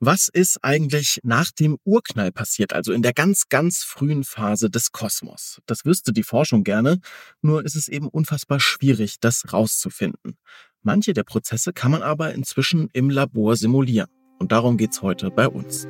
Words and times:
Was 0.00 0.28
ist 0.28 0.58
eigentlich 0.62 1.20
nach 1.22 1.50
dem 1.52 1.78
Urknall 1.84 2.32
passiert, 2.32 2.72
also 2.72 2.92
in 2.92 3.02
der 3.02 3.12
ganz, 3.12 3.48
ganz 3.48 3.84
frühen 3.84 4.24
Phase 4.24 4.68
des 4.68 4.92
Kosmos? 4.92 5.60
Das 5.66 5.84
wüsste 5.84 6.12
die 6.12 6.24
Forschung 6.24 6.64
gerne, 6.64 6.98
nur 7.42 7.64
ist 7.64 7.76
es 7.76 7.88
eben 7.88 8.08
unfassbar 8.08 8.60
schwierig, 8.60 9.20
das 9.20 9.52
rauszufinden. 9.52 10.36
Manche 10.82 11.14
der 11.14 11.22
Prozesse 11.22 11.72
kann 11.72 11.92
man 11.92 12.02
aber 12.02 12.34
inzwischen 12.34 12.90
im 12.92 13.08
Labor 13.08 13.56
simulieren. 13.56 14.10
Und 14.38 14.52
darum 14.52 14.76
geht's 14.76 15.00
heute 15.00 15.30
bei 15.30 15.48
uns. 15.48 15.86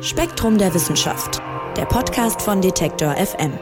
Spektrum 0.00 0.56
der 0.56 0.72
Wissenschaft, 0.72 1.42
der 1.76 1.84
Podcast 1.84 2.40
von 2.40 2.62
Detektor 2.62 3.14
FM. 3.16 3.52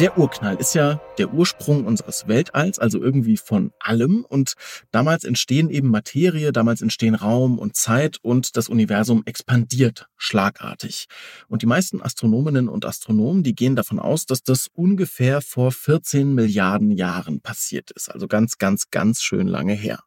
Der 0.00 0.18
Urknall 0.18 0.56
ist 0.56 0.74
ja 0.74 1.00
der 1.18 1.32
Ursprung 1.32 1.86
unseres 1.86 2.26
Weltalls, 2.26 2.80
also 2.80 3.00
irgendwie 3.00 3.36
von 3.36 3.70
allem. 3.78 4.24
Und 4.28 4.54
damals 4.90 5.22
entstehen 5.22 5.70
eben 5.70 5.88
Materie, 5.88 6.50
damals 6.50 6.82
entstehen 6.82 7.14
Raum 7.14 7.60
und 7.60 7.76
Zeit 7.76 8.18
und 8.20 8.56
das 8.56 8.68
Universum 8.68 9.22
expandiert 9.24 10.08
schlagartig. 10.16 11.06
Und 11.46 11.62
die 11.62 11.66
meisten 11.66 12.02
Astronominnen 12.02 12.68
und 12.68 12.84
Astronomen, 12.84 13.44
die 13.44 13.54
gehen 13.54 13.76
davon 13.76 14.00
aus, 14.00 14.26
dass 14.26 14.42
das 14.42 14.66
ungefähr 14.72 15.40
vor 15.40 15.70
14 15.70 16.34
Milliarden 16.34 16.90
Jahren 16.90 17.40
passiert 17.40 17.92
ist. 17.92 18.10
Also 18.10 18.26
ganz, 18.26 18.58
ganz, 18.58 18.90
ganz 18.90 19.22
schön 19.22 19.46
lange 19.46 19.74
her. 19.74 20.00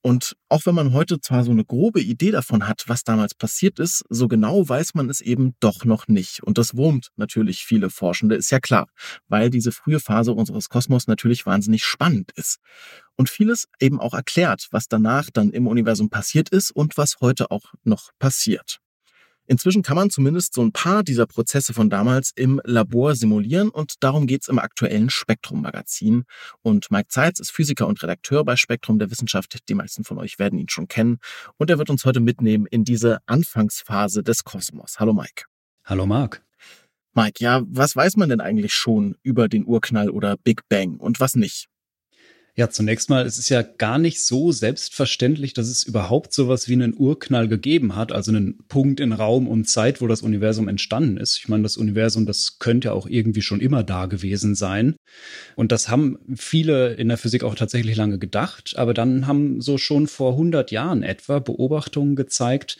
Und 0.00 0.36
auch 0.48 0.64
wenn 0.64 0.74
man 0.74 0.92
heute 0.92 1.20
zwar 1.20 1.44
so 1.44 1.50
eine 1.50 1.64
grobe 1.64 2.00
Idee 2.00 2.30
davon 2.30 2.68
hat, 2.68 2.84
was 2.86 3.02
damals 3.02 3.34
passiert 3.34 3.78
ist, 3.78 4.04
so 4.08 4.28
genau 4.28 4.68
weiß 4.68 4.94
man 4.94 5.10
es 5.10 5.20
eben 5.20 5.54
doch 5.60 5.84
noch 5.84 6.06
nicht. 6.06 6.42
Und 6.42 6.56
das 6.56 6.76
wurmt 6.76 7.08
natürlich 7.16 7.64
viele 7.64 7.90
Forschende, 7.90 8.36
ist 8.36 8.50
ja 8.50 8.60
klar, 8.60 8.86
weil 9.26 9.50
diese 9.50 9.72
frühe 9.72 9.98
Phase 10.00 10.32
unseres 10.32 10.68
Kosmos 10.68 11.08
natürlich 11.08 11.46
wahnsinnig 11.46 11.84
spannend 11.84 12.30
ist. 12.36 12.58
Und 13.16 13.28
vieles 13.28 13.66
eben 13.80 13.98
auch 13.98 14.14
erklärt, 14.14 14.68
was 14.70 14.86
danach 14.86 15.30
dann 15.32 15.50
im 15.50 15.66
Universum 15.66 16.10
passiert 16.10 16.48
ist 16.50 16.70
und 16.70 16.96
was 16.96 17.16
heute 17.20 17.50
auch 17.50 17.74
noch 17.82 18.10
passiert. 18.20 18.80
Inzwischen 19.50 19.82
kann 19.82 19.96
man 19.96 20.10
zumindest 20.10 20.52
so 20.52 20.60
ein 20.60 20.72
paar 20.72 21.02
dieser 21.02 21.26
Prozesse 21.26 21.72
von 21.72 21.88
damals 21.88 22.32
im 22.36 22.60
Labor 22.64 23.14
simulieren 23.14 23.70
und 23.70 23.94
darum 24.00 24.26
geht's 24.26 24.48
im 24.48 24.58
aktuellen 24.58 25.08
Spektrum-Magazin. 25.08 26.24
Und 26.60 26.90
Mike 26.90 27.08
Zeitz 27.08 27.40
ist 27.40 27.50
Physiker 27.50 27.86
und 27.86 28.02
Redakteur 28.02 28.44
bei 28.44 28.56
Spektrum 28.56 28.98
der 28.98 29.10
Wissenschaft. 29.10 29.58
Die 29.70 29.74
meisten 29.74 30.04
von 30.04 30.18
euch 30.18 30.38
werden 30.38 30.58
ihn 30.58 30.68
schon 30.68 30.86
kennen. 30.86 31.16
Und 31.56 31.70
er 31.70 31.78
wird 31.78 31.88
uns 31.88 32.04
heute 32.04 32.20
mitnehmen 32.20 32.66
in 32.66 32.84
diese 32.84 33.20
Anfangsphase 33.24 34.22
des 34.22 34.44
Kosmos. 34.44 35.00
Hallo 35.00 35.14
Mike. 35.14 35.44
Hallo 35.82 36.04
Marc. 36.04 36.44
Mike, 37.14 37.42
ja, 37.42 37.62
was 37.66 37.96
weiß 37.96 38.16
man 38.16 38.28
denn 38.28 38.42
eigentlich 38.42 38.74
schon 38.74 39.16
über 39.22 39.48
den 39.48 39.64
Urknall 39.64 40.10
oder 40.10 40.36
Big 40.36 40.68
Bang 40.68 40.98
und 40.98 41.20
was 41.20 41.36
nicht? 41.36 41.68
Ja, 42.58 42.68
zunächst 42.70 43.08
mal, 43.08 43.24
es 43.24 43.38
ist 43.38 43.50
ja 43.50 43.62
gar 43.62 43.98
nicht 43.98 44.20
so 44.20 44.50
selbstverständlich, 44.50 45.54
dass 45.54 45.68
es 45.68 45.84
überhaupt 45.84 46.32
sowas 46.32 46.66
wie 46.66 46.72
einen 46.72 46.92
Urknall 46.92 47.46
gegeben 47.46 47.94
hat, 47.94 48.10
also 48.10 48.32
einen 48.32 48.58
Punkt 48.66 48.98
in 48.98 49.12
Raum 49.12 49.46
und 49.46 49.68
Zeit, 49.68 50.00
wo 50.00 50.08
das 50.08 50.22
Universum 50.22 50.66
entstanden 50.66 51.18
ist. 51.18 51.36
Ich 51.36 51.46
meine, 51.46 51.62
das 51.62 51.76
Universum, 51.76 52.26
das 52.26 52.58
könnte 52.58 52.88
ja 52.88 52.94
auch 52.94 53.06
irgendwie 53.06 53.42
schon 53.42 53.60
immer 53.60 53.84
da 53.84 54.06
gewesen 54.06 54.56
sein. 54.56 54.96
Und 55.54 55.70
das 55.70 55.88
haben 55.88 56.18
viele 56.34 56.94
in 56.94 57.06
der 57.06 57.16
Physik 57.16 57.44
auch 57.44 57.54
tatsächlich 57.54 57.94
lange 57.94 58.18
gedacht. 58.18 58.74
Aber 58.74 58.92
dann 58.92 59.28
haben 59.28 59.60
so 59.60 59.78
schon 59.78 60.08
vor 60.08 60.32
100 60.32 60.72
Jahren 60.72 61.04
etwa 61.04 61.38
Beobachtungen 61.38 62.16
gezeigt, 62.16 62.76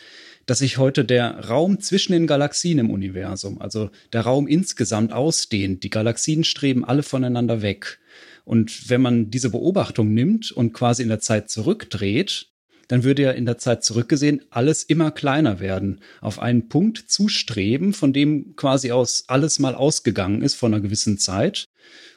dass 0.47 0.59
sich 0.59 0.79
heute 0.79 1.05
der 1.05 1.47
Raum 1.47 1.79
zwischen 1.79 2.15
den 2.15 2.27
Galaxien 2.27 2.81
im 2.81 2.91
Universum, 2.91 3.61
also 3.61 3.91
der 4.13 4.23
Raum 4.23 4.49
insgesamt 4.49 5.13
ausdehnt. 5.13 5.85
Die 5.85 5.91
Galaxien 5.91 6.43
streben 6.43 6.85
alle 6.85 7.05
voneinander 7.05 7.63
weg. 7.63 8.01
Und 8.49 8.89
wenn 8.89 9.03
man 9.03 9.31
diese 9.31 9.51
Beobachtung 9.51 10.15
nimmt 10.15 10.53
und 10.53 10.73
quasi 10.73 11.03
in 11.03 11.11
der 11.11 11.21
Zeit 11.21 11.51
zurückdreht, 11.51 12.49
dann 12.89 13.05
würde 13.05 13.25
ja 13.25 13.31
in 13.33 13.45
der 13.45 13.59
Zeit 13.59 13.85
zurückgesehen 13.85 14.41
alles 14.49 14.85
immer 14.85 15.11
kleiner 15.11 15.61
werden, 15.61 16.01
auf 16.23 16.39
einen 16.39 16.71
Punkt 16.71 16.97
zustreben, 17.11 17.93
von 17.93 18.15
dem 18.15 18.57
quasi 18.57 18.91
aus 18.91 19.25
alles 19.27 19.59
mal 19.59 19.75
ausgegangen 19.75 20.41
ist 20.41 20.55
von 20.55 20.73
einer 20.73 20.81
gewissen 20.81 21.19
Zeit. 21.19 21.67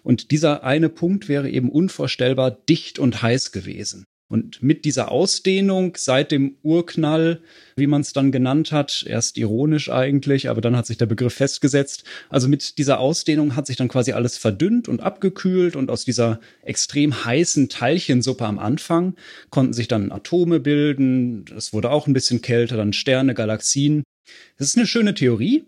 Und 0.03 0.31
dieser 0.31 0.63
eine 0.63 0.87
Punkt 0.87 1.27
wäre 1.27 1.49
eben 1.49 1.69
unvorstellbar 1.69 2.51
dicht 2.51 2.97
und 2.97 3.21
heiß 3.21 3.51
gewesen. 3.51 4.05
Und 4.31 4.63
mit 4.63 4.85
dieser 4.85 5.11
Ausdehnung 5.11 5.97
seit 5.97 6.31
dem 6.31 6.55
Urknall, 6.63 7.41
wie 7.75 7.85
man 7.85 7.99
es 7.99 8.13
dann 8.13 8.31
genannt 8.31 8.71
hat, 8.71 9.03
erst 9.05 9.37
ironisch 9.37 9.91
eigentlich, 9.91 10.47
aber 10.47 10.61
dann 10.61 10.77
hat 10.77 10.85
sich 10.85 10.97
der 10.97 11.05
Begriff 11.05 11.33
festgesetzt. 11.33 12.05
Also 12.29 12.47
mit 12.47 12.77
dieser 12.77 13.01
Ausdehnung 13.01 13.57
hat 13.57 13.67
sich 13.67 13.75
dann 13.75 13.89
quasi 13.89 14.13
alles 14.13 14.37
verdünnt 14.37 14.87
und 14.87 15.01
abgekühlt 15.01 15.75
und 15.75 15.91
aus 15.91 16.05
dieser 16.05 16.39
extrem 16.61 17.25
heißen 17.25 17.67
Teilchensuppe 17.67 18.45
am 18.45 18.57
Anfang 18.57 19.15
konnten 19.49 19.73
sich 19.73 19.89
dann 19.89 20.13
Atome 20.13 20.61
bilden. 20.61 21.43
Es 21.57 21.73
wurde 21.73 21.89
auch 21.89 22.07
ein 22.07 22.13
bisschen 22.13 22.41
kälter, 22.41 22.77
dann 22.77 22.93
Sterne, 22.93 23.33
Galaxien. 23.33 24.01
Das 24.57 24.67
ist 24.67 24.77
eine 24.77 24.87
schöne 24.87 25.13
Theorie, 25.13 25.65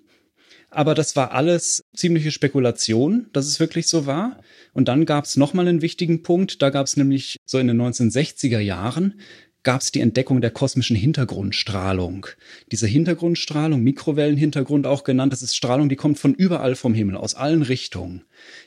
aber 0.76 0.96
das 0.96 1.16
war 1.16 1.32
alles 1.32 1.84
ziemliche 1.96 2.32
Spekulation, 2.32 3.28
dass 3.34 3.48
es 3.48 3.60
wirklich 3.60 3.88
so 3.88 4.06
war. 4.06 4.40
Und 4.74 4.88
dann 4.88 5.06
gab 5.06 5.26
es 5.26 5.38
nochmal 5.38 5.68
einen 5.68 5.82
wichtigen 5.82 6.24
Punkt. 6.24 6.62
Da 6.62 6.70
gab 6.70 6.88
es 6.88 6.98
nämlich 6.98 7.38
so 7.46 7.60
in 7.60 7.68
den 7.68 7.82
1960er 7.82 8.60
Jahren 8.60 9.20
gab 9.64 9.82
es 9.82 9.92
die 9.92 10.02
Entdeckung 10.02 10.42
der 10.42 10.52
kosmischen 10.52 10.96
Hintergrundstrahlung. 10.96 12.28
Diese 12.72 12.86
Hintergrundstrahlung, 12.86 13.82
Mikrowellenhintergrund 13.82 14.86
auch 14.86 15.04
genannt, 15.04 15.32
das 15.32 15.42
ist 15.42 15.56
Strahlung, 15.56 15.90
die 15.90 15.96
kommt 15.96 16.20
von 16.20 16.34
überall 16.34 16.76
vom 16.76 16.94
Himmel, 16.94 17.16
aus 17.16 17.36
allen 17.36 17.62
Richtungen. 17.62 18.24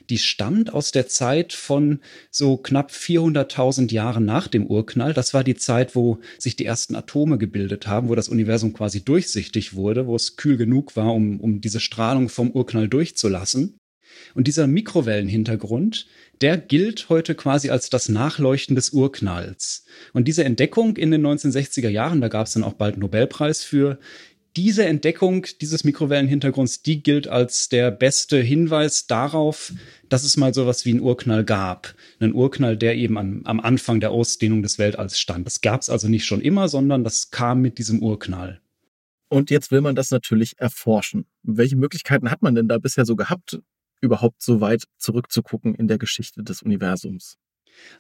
Die 0.09 0.19
stammt 0.19 0.73
aus 0.73 0.93
der 0.93 1.07
Zeit 1.07 1.53
von 1.53 2.01
so 2.31 2.57
knapp 2.57 2.91
400.000 2.91 3.93
Jahren 3.93 4.25
nach 4.25 4.49
dem 4.49 4.67
Urknall. 4.67 5.13
Das 5.13 5.35
war 5.35 5.45
die 5.45 5.57
Zeit, 5.57 5.95
wo 5.95 6.19
sich 6.39 6.57
die 6.57 6.65
ersten 6.65 6.95
Atome 6.95 7.37
gebildet 7.37 7.87
haben, 7.87 8.09
wo 8.09 8.15
das 8.15 8.29
Universum 8.29 8.73
quasi 8.73 9.05
durchsichtig 9.05 9.75
wurde, 9.75 10.07
wo 10.07 10.17
es 10.17 10.37
kühl 10.37 10.57
genug 10.57 10.97
war, 10.97 11.15
um, 11.15 11.41
um 11.41 11.61
diese 11.61 11.81
Strahlung 11.81 12.31
vom 12.31 12.51
Urknall 12.51 12.89
durchzulassen. 12.89 13.79
Und 14.35 14.47
dieser 14.47 14.67
Mikrowellenhintergrund, 14.67 16.07
der 16.41 16.59
gilt 16.59 17.09
heute 17.09 17.35
quasi 17.35 17.71
als 17.71 17.91
das 17.91 18.09
Nachleuchten 18.09 18.75
des 18.77 18.91
Urknalls. 18.91 19.85
Und 20.13 20.29
diese 20.29 20.45
Entdeckung 20.45 20.97
in 20.97 21.11
den 21.11 21.27
1960er 21.27 21.89
Jahren, 21.89 22.21
da 22.21 22.29
gab 22.29 22.47
es 22.47 22.53
dann 22.53 22.65
auch 22.65 22.75
bald 22.75 22.95
einen 22.95 23.03
Nobelpreis 23.03 23.65
für, 23.65 23.99
diese 24.57 24.87
Entdeckung 24.87 25.47
dieses 25.61 25.85
Mikrowellenhintergrunds, 25.85 26.83
die 26.83 27.03
gilt 27.03 27.29
als 27.29 27.69
der 27.69 27.91
beste 27.91 28.39
Hinweis 28.41 29.07
darauf, 29.07 29.75
dass 30.09 30.25
es 30.25 30.39
mal 30.39 30.55
sowas 30.55 30.87
wie 30.87 30.93
einen 30.93 31.01
Urknall 31.01 31.45
gab. 31.45 31.95
Einen 32.21 32.33
Urknall, 32.33 32.79
der 32.79 32.97
eben 32.97 33.19
am, 33.19 33.43
am 33.45 33.61
Anfang 33.61 34.01
der 34.01 34.13
Ausdehnung 34.13 34.63
des 34.63 34.79
Weltalls 34.79 35.19
stand. 35.19 35.47
Das 35.47 35.61
gab 35.61 35.83
es 35.83 35.91
also 35.91 36.09
nicht 36.09 36.25
schon 36.25 36.41
immer, 36.41 36.69
sondern 36.69 37.05
das 37.05 37.31
kam 37.31 37.61
mit 37.61 37.77
diesem 37.77 38.03
Urknall. 38.03 38.63
Und 39.29 39.51
jetzt 39.51 39.71
will 39.71 39.83
man 39.83 39.95
das 39.95 40.11
natürlich 40.11 40.59
erforschen. 40.59 41.27
Welche 41.43 41.77
Möglichkeiten 41.77 42.31
hat 42.31 42.41
man 42.41 42.55
denn 42.55 42.69
da 42.69 42.79
bisher 42.79 43.05
so 43.05 43.15
gehabt, 43.15 43.59
überhaupt 44.01 44.43
so 44.43 44.61
weit 44.61 44.85
zurückzugucken 44.99 45.75
in 45.75 45.89
der 45.89 45.99
Geschichte 45.99 46.43
des 46.43 46.63
Universums? 46.63 47.39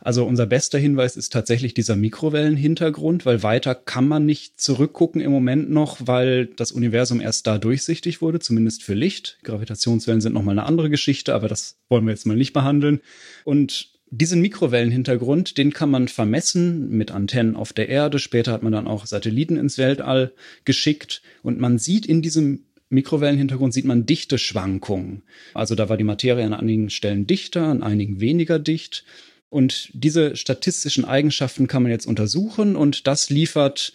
Also 0.00 0.24
unser 0.24 0.46
bester 0.46 0.78
Hinweis 0.78 1.16
ist 1.16 1.32
tatsächlich 1.32 1.74
dieser 1.74 1.96
Mikrowellenhintergrund, 1.96 3.26
weil 3.26 3.42
weiter 3.42 3.74
kann 3.74 4.08
man 4.08 4.26
nicht 4.26 4.60
zurückgucken 4.60 5.20
im 5.20 5.30
Moment 5.30 5.70
noch, 5.70 5.98
weil 6.00 6.46
das 6.46 6.72
Universum 6.72 7.20
erst 7.20 7.46
da 7.46 7.58
durchsichtig 7.58 8.22
wurde, 8.22 8.38
zumindest 8.38 8.82
für 8.82 8.94
Licht. 8.94 9.38
Gravitationswellen 9.42 10.20
sind 10.20 10.32
nochmal 10.32 10.58
eine 10.58 10.66
andere 10.66 10.90
Geschichte, 10.90 11.34
aber 11.34 11.48
das 11.48 11.78
wollen 11.88 12.04
wir 12.04 12.12
jetzt 12.12 12.26
mal 12.26 12.36
nicht 12.36 12.52
behandeln. 12.52 13.00
Und 13.44 13.90
diesen 14.10 14.40
Mikrowellenhintergrund, 14.40 15.58
den 15.58 15.72
kann 15.72 15.90
man 15.90 16.08
vermessen 16.08 16.90
mit 16.90 17.10
Antennen 17.10 17.56
auf 17.56 17.72
der 17.72 17.88
Erde. 17.88 18.18
Später 18.18 18.52
hat 18.52 18.62
man 18.62 18.72
dann 18.72 18.86
auch 18.86 19.06
Satelliten 19.06 19.56
ins 19.56 19.78
Weltall 19.78 20.32
geschickt 20.64 21.22
und 21.42 21.58
man 21.58 21.78
sieht 21.78 22.06
in 22.06 22.22
diesem 22.22 22.66
Mikrowellenhintergrund 22.88 23.74
sieht 23.74 23.84
man 23.84 24.06
dichte 24.06 24.38
Schwankungen. 24.38 25.22
Also 25.54 25.74
da 25.74 25.88
war 25.88 25.96
die 25.96 26.04
Materie 26.04 26.44
an 26.44 26.54
einigen 26.54 26.90
Stellen 26.90 27.26
dichter, 27.26 27.64
an 27.64 27.82
einigen 27.82 28.20
weniger 28.20 28.58
dicht. 28.58 29.04
Und 29.48 29.90
diese 29.92 30.36
statistischen 30.36 31.04
Eigenschaften 31.04 31.66
kann 31.66 31.82
man 31.82 31.92
jetzt 31.92 32.06
untersuchen 32.06 32.76
und 32.76 33.06
das 33.06 33.30
liefert 33.30 33.92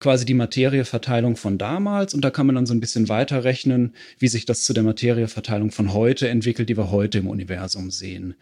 quasi 0.00 0.24
die 0.24 0.34
Materieverteilung 0.34 1.36
von 1.36 1.58
damals 1.58 2.14
und 2.14 2.24
da 2.24 2.30
kann 2.30 2.46
man 2.46 2.54
dann 2.54 2.66
so 2.66 2.74
ein 2.74 2.80
bisschen 2.80 3.08
weiterrechnen, 3.08 3.94
wie 4.18 4.28
sich 4.28 4.44
das 4.44 4.64
zu 4.64 4.72
der 4.72 4.84
Materieverteilung 4.84 5.72
von 5.72 5.92
heute 5.92 6.28
entwickelt, 6.28 6.68
die 6.68 6.76
wir 6.76 6.90
heute 6.90 7.18
im 7.18 7.26
Universum 7.26 7.90
sehen. 7.90 8.34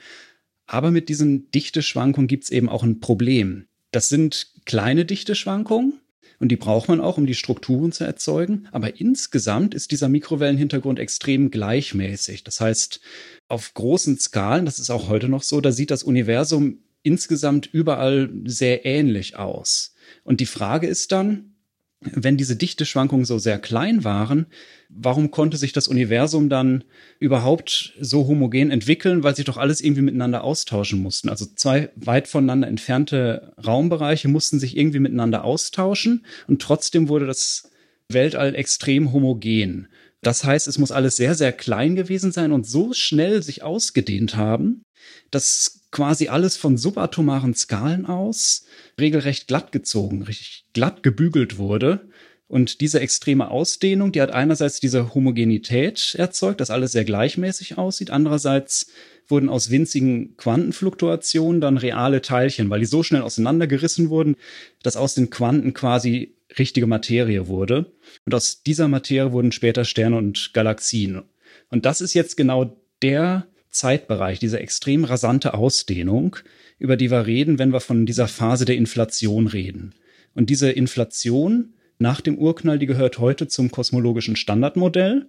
Aber 0.66 0.90
mit 0.90 1.08
diesen 1.08 1.50
Dichteschwankungen 1.52 2.28
gibt 2.28 2.44
es 2.44 2.50
eben 2.50 2.68
auch 2.68 2.82
ein 2.82 3.00
Problem. 3.00 3.66
Das 3.92 4.08
sind 4.08 4.48
kleine 4.66 5.04
Dichteschwankungen, 5.04 5.94
und 6.38 6.50
die 6.50 6.56
braucht 6.56 6.88
man 6.88 7.00
auch, 7.00 7.18
um 7.18 7.26
die 7.26 7.34
Strukturen 7.34 7.92
zu 7.92 8.04
erzeugen. 8.04 8.68
Aber 8.72 9.00
insgesamt 9.00 9.74
ist 9.74 9.90
dieser 9.90 10.08
Mikrowellenhintergrund 10.08 10.98
extrem 10.98 11.50
gleichmäßig. 11.50 12.44
Das 12.44 12.60
heißt, 12.60 13.00
auf 13.48 13.74
großen 13.74 14.18
Skalen, 14.18 14.64
das 14.64 14.78
ist 14.78 14.90
auch 14.90 15.08
heute 15.08 15.28
noch 15.28 15.42
so, 15.42 15.60
da 15.60 15.72
sieht 15.72 15.90
das 15.90 16.02
Universum 16.02 16.78
insgesamt 17.02 17.66
überall 17.72 18.30
sehr 18.44 18.84
ähnlich 18.84 19.36
aus. 19.36 19.94
Und 20.24 20.40
die 20.40 20.46
Frage 20.46 20.86
ist 20.86 21.12
dann, 21.12 21.55
wenn 22.00 22.36
diese 22.36 22.56
Dichteschwankungen 22.56 23.24
so 23.24 23.38
sehr 23.38 23.58
klein 23.58 24.04
waren, 24.04 24.46
warum 24.88 25.30
konnte 25.30 25.56
sich 25.56 25.72
das 25.72 25.88
Universum 25.88 26.48
dann 26.48 26.84
überhaupt 27.18 27.94
so 28.00 28.26
homogen 28.26 28.70
entwickeln, 28.70 29.22
weil 29.22 29.34
sich 29.34 29.46
doch 29.46 29.56
alles 29.56 29.80
irgendwie 29.80 30.02
miteinander 30.02 30.44
austauschen 30.44 31.00
mussten. 31.00 31.28
Also 31.28 31.46
zwei 31.54 31.90
weit 31.96 32.28
voneinander 32.28 32.68
entfernte 32.68 33.54
Raumbereiche 33.64 34.28
mussten 34.28 34.60
sich 34.60 34.76
irgendwie 34.76 35.00
miteinander 35.00 35.44
austauschen 35.44 36.24
und 36.46 36.60
trotzdem 36.60 37.08
wurde 37.08 37.26
das 37.26 37.70
Weltall 38.08 38.54
extrem 38.54 39.12
homogen. 39.12 39.88
Das 40.22 40.44
heißt, 40.44 40.68
es 40.68 40.78
muss 40.78 40.92
alles 40.92 41.16
sehr, 41.16 41.34
sehr 41.34 41.52
klein 41.52 41.94
gewesen 41.96 42.32
sein 42.32 42.52
und 42.52 42.66
so 42.66 42.92
schnell 42.92 43.42
sich 43.42 43.62
ausgedehnt 43.62 44.36
haben, 44.36 44.82
dass 45.30 45.80
quasi 45.90 46.28
alles 46.28 46.56
von 46.56 46.76
subatomaren 46.76 47.54
Skalen 47.54 48.06
aus 48.06 48.64
regelrecht 49.00 49.48
glatt 49.48 49.72
gezogen, 49.72 50.22
richtig 50.22 50.64
glatt 50.72 51.02
gebügelt 51.02 51.58
wurde. 51.58 52.08
Und 52.48 52.80
diese 52.80 53.00
extreme 53.00 53.50
Ausdehnung, 53.50 54.12
die 54.12 54.22
hat 54.22 54.30
einerseits 54.30 54.78
diese 54.78 55.14
Homogenität 55.14 56.14
erzeugt, 56.16 56.60
dass 56.60 56.70
alles 56.70 56.92
sehr 56.92 57.04
gleichmäßig 57.04 57.76
aussieht. 57.76 58.10
Andererseits 58.10 58.86
wurden 59.26 59.48
aus 59.48 59.70
winzigen 59.70 60.36
Quantenfluktuationen 60.36 61.60
dann 61.60 61.76
reale 61.76 62.22
Teilchen, 62.22 62.70
weil 62.70 62.80
die 62.80 62.86
so 62.86 63.02
schnell 63.02 63.22
auseinandergerissen 63.22 64.10
wurden, 64.10 64.36
dass 64.82 64.96
aus 64.96 65.14
den 65.14 65.30
Quanten 65.30 65.74
quasi 65.74 66.36
richtige 66.56 66.86
Materie 66.86 67.48
wurde. 67.48 67.92
Und 68.24 68.34
aus 68.34 68.62
dieser 68.62 68.86
Materie 68.86 69.32
wurden 69.32 69.50
später 69.50 69.84
Sterne 69.84 70.16
und 70.16 70.52
Galaxien. 70.52 71.22
Und 71.70 71.84
das 71.84 72.00
ist 72.00 72.14
jetzt 72.14 72.36
genau 72.36 72.76
der 73.02 73.46
Zeitbereich, 73.76 74.38
diese 74.38 74.60
extrem 74.60 75.04
rasante 75.04 75.54
Ausdehnung, 75.54 76.36
über 76.78 76.96
die 76.96 77.10
wir 77.10 77.26
reden, 77.26 77.58
wenn 77.58 77.72
wir 77.72 77.80
von 77.80 78.06
dieser 78.06 78.28
Phase 78.28 78.64
der 78.64 78.76
Inflation 78.76 79.46
reden. 79.46 79.94
Und 80.34 80.50
diese 80.50 80.70
Inflation 80.70 81.74
nach 81.98 82.20
dem 82.20 82.38
Urknall, 82.38 82.78
die 82.78 82.86
gehört 82.86 83.18
heute 83.18 83.48
zum 83.48 83.70
kosmologischen 83.70 84.36
Standardmodell. 84.36 85.28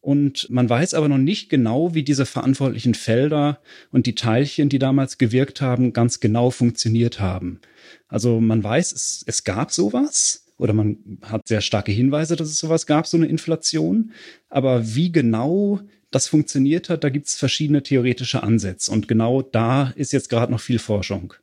Und 0.00 0.50
man 0.50 0.68
weiß 0.68 0.94
aber 0.94 1.08
noch 1.08 1.18
nicht 1.18 1.48
genau, 1.48 1.94
wie 1.94 2.02
diese 2.02 2.26
verantwortlichen 2.26 2.94
Felder 2.94 3.60
und 3.92 4.06
die 4.06 4.16
Teilchen, 4.16 4.68
die 4.68 4.80
damals 4.80 5.16
gewirkt 5.16 5.60
haben, 5.60 5.92
ganz 5.92 6.18
genau 6.18 6.50
funktioniert 6.50 7.20
haben. 7.20 7.60
Also 8.08 8.40
man 8.40 8.64
weiß, 8.64 8.92
es, 8.92 9.24
es 9.26 9.44
gab 9.44 9.70
sowas 9.70 10.46
oder 10.58 10.72
man 10.72 11.18
hat 11.22 11.46
sehr 11.46 11.60
starke 11.60 11.92
Hinweise, 11.92 12.36
dass 12.36 12.48
es 12.48 12.58
sowas 12.58 12.86
gab, 12.86 13.06
so 13.06 13.16
eine 13.16 13.26
Inflation. 13.26 14.12
Aber 14.48 14.94
wie 14.94 15.12
genau 15.12 15.80
das 16.14 16.28
funktioniert 16.28 16.88
hat, 16.88 17.04
da 17.04 17.08
gibt 17.08 17.26
es 17.26 17.34
verschiedene 17.34 17.82
theoretische 17.82 18.42
Ansätze. 18.42 18.92
Und 18.92 19.08
genau 19.08 19.42
da 19.42 19.90
ist 19.96 20.12
jetzt 20.12 20.28
gerade 20.28 20.52
noch 20.52 20.60
viel 20.60 20.78
Forschung. 20.78 21.34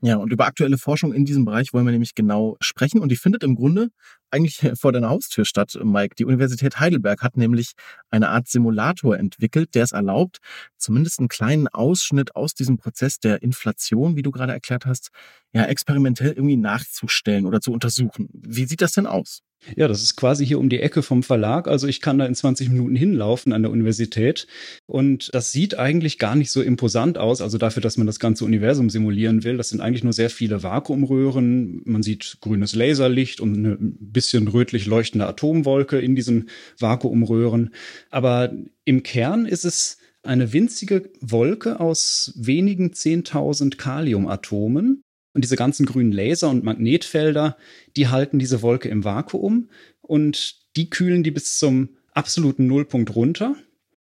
Ja, 0.00 0.16
und 0.16 0.32
über 0.32 0.46
aktuelle 0.46 0.78
Forschung 0.78 1.12
in 1.12 1.24
diesem 1.24 1.44
Bereich 1.44 1.72
wollen 1.72 1.84
wir 1.84 1.92
nämlich 1.92 2.14
genau 2.14 2.56
sprechen. 2.60 3.00
Und 3.00 3.10
die 3.10 3.16
findet 3.16 3.42
im 3.42 3.56
Grunde 3.56 3.90
eigentlich 4.30 4.60
vor 4.78 4.92
deiner 4.92 5.10
Haustür 5.10 5.44
statt, 5.44 5.78
Mike. 5.82 6.14
Die 6.16 6.24
Universität 6.24 6.80
Heidelberg 6.80 7.22
hat 7.22 7.36
nämlich 7.36 7.72
eine 8.10 8.28
Art 8.28 8.48
Simulator 8.48 9.16
entwickelt, 9.16 9.74
der 9.74 9.84
es 9.84 9.92
erlaubt, 9.92 10.38
zumindest 10.76 11.18
einen 11.18 11.28
kleinen 11.28 11.68
Ausschnitt 11.68 12.36
aus 12.36 12.54
diesem 12.54 12.78
Prozess 12.78 13.18
der 13.18 13.42
Inflation, 13.42 14.16
wie 14.16 14.22
du 14.22 14.30
gerade 14.30 14.52
erklärt 14.52 14.86
hast, 14.86 15.10
ja, 15.52 15.64
experimentell 15.64 16.32
irgendwie 16.32 16.56
nachzustellen 16.56 17.46
oder 17.46 17.60
zu 17.60 17.72
untersuchen. 17.72 18.28
Wie 18.32 18.66
sieht 18.66 18.82
das 18.82 18.92
denn 18.92 19.06
aus? 19.06 19.42
Ja, 19.76 19.88
das 19.88 20.02
ist 20.02 20.16
quasi 20.16 20.46
hier 20.46 20.58
um 20.60 20.68
die 20.68 20.80
Ecke 20.80 21.02
vom 21.02 21.22
Verlag. 21.22 21.66
Also 21.68 21.88
ich 21.88 22.00
kann 22.00 22.18
da 22.18 22.26
in 22.26 22.34
20 22.34 22.70
Minuten 22.70 22.94
hinlaufen 22.94 23.52
an 23.52 23.62
der 23.62 23.72
Universität. 23.72 24.46
Und 24.86 25.30
das 25.34 25.52
sieht 25.52 25.76
eigentlich 25.76 26.18
gar 26.18 26.36
nicht 26.36 26.50
so 26.50 26.62
imposant 26.62 27.18
aus. 27.18 27.40
Also 27.40 27.58
dafür, 27.58 27.82
dass 27.82 27.96
man 27.96 28.06
das 28.06 28.20
ganze 28.20 28.44
Universum 28.44 28.88
simulieren 28.88 29.44
will. 29.44 29.56
Das 29.56 29.70
sind 29.70 29.80
eigentlich 29.80 30.04
nur 30.04 30.12
sehr 30.12 30.30
viele 30.30 30.62
Vakuumröhren. 30.62 31.82
Man 31.84 32.02
sieht 32.02 32.38
grünes 32.40 32.74
Laserlicht 32.74 33.40
und 33.40 33.56
eine 33.56 33.78
bisschen 34.18 34.48
rötlich 34.48 34.86
leuchtende 34.86 35.28
Atomwolke 35.28 36.00
in 36.00 36.16
diesen 36.16 36.48
Vakuumröhren. 36.80 37.72
Aber 38.10 38.52
im 38.84 39.04
Kern 39.04 39.46
ist 39.46 39.64
es 39.64 39.98
eine 40.24 40.52
winzige 40.52 41.08
Wolke 41.20 41.78
aus 41.78 42.32
wenigen 42.36 42.90
10.000 42.90 43.76
Kaliumatomen 43.76 45.02
und 45.34 45.44
diese 45.44 45.54
ganzen 45.54 45.86
grünen 45.86 46.10
Laser 46.10 46.50
und 46.50 46.64
Magnetfelder, 46.64 47.56
die 47.96 48.08
halten 48.08 48.40
diese 48.40 48.60
Wolke 48.60 48.88
im 48.88 49.04
Vakuum 49.04 49.68
und 50.00 50.56
die 50.76 50.90
kühlen 50.90 51.22
die 51.22 51.30
bis 51.30 51.58
zum 51.58 51.90
absoluten 52.12 52.66
Nullpunkt 52.66 53.14
runter. 53.14 53.54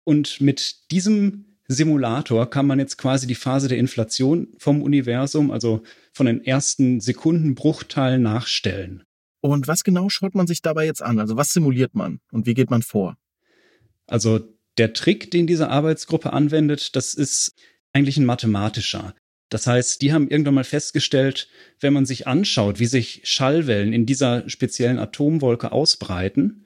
Und 0.03 0.41
mit 0.41 0.89
diesem 0.89 1.45
Simulator 1.67 2.49
kann 2.49 2.65
man 2.65 2.79
jetzt 2.79 2.97
quasi 2.97 3.27
die 3.27 3.35
Phase 3.35 3.67
der 3.67 3.77
Inflation 3.77 4.47
vom 4.57 4.81
Universum, 4.81 5.51
also 5.51 5.83
von 6.11 6.25
den 6.25 6.43
ersten 6.43 6.99
Sekundenbruchteilen 6.99 8.21
nachstellen. 8.21 9.03
Und 9.41 9.67
was 9.67 9.83
genau 9.83 10.09
schaut 10.09 10.35
man 10.35 10.47
sich 10.47 10.61
dabei 10.61 10.85
jetzt 10.85 11.01
an? 11.01 11.19
Also 11.19 11.35
was 11.35 11.51
simuliert 11.53 11.95
man 11.95 12.19
und 12.31 12.45
wie 12.45 12.53
geht 12.53 12.69
man 12.69 12.83
vor? 12.83 13.17
Also 14.07 14.39
der 14.77 14.93
Trick, 14.93 15.31
den 15.31 15.47
diese 15.47 15.69
Arbeitsgruppe 15.69 16.31
anwendet, 16.33 16.95
das 16.95 17.13
ist 17.13 17.55
eigentlich 17.91 18.17
ein 18.17 18.25
mathematischer. 18.25 19.15
Das 19.49 19.67
heißt, 19.67 20.01
die 20.01 20.13
haben 20.13 20.29
irgendwann 20.29 20.53
mal 20.53 20.63
festgestellt, 20.63 21.49
wenn 21.81 21.91
man 21.91 22.05
sich 22.05 22.25
anschaut, 22.25 22.79
wie 22.79 22.85
sich 22.85 23.21
Schallwellen 23.25 23.91
in 23.91 24.05
dieser 24.05 24.47
speziellen 24.49 24.97
Atomwolke 24.97 25.73
ausbreiten, 25.73 26.65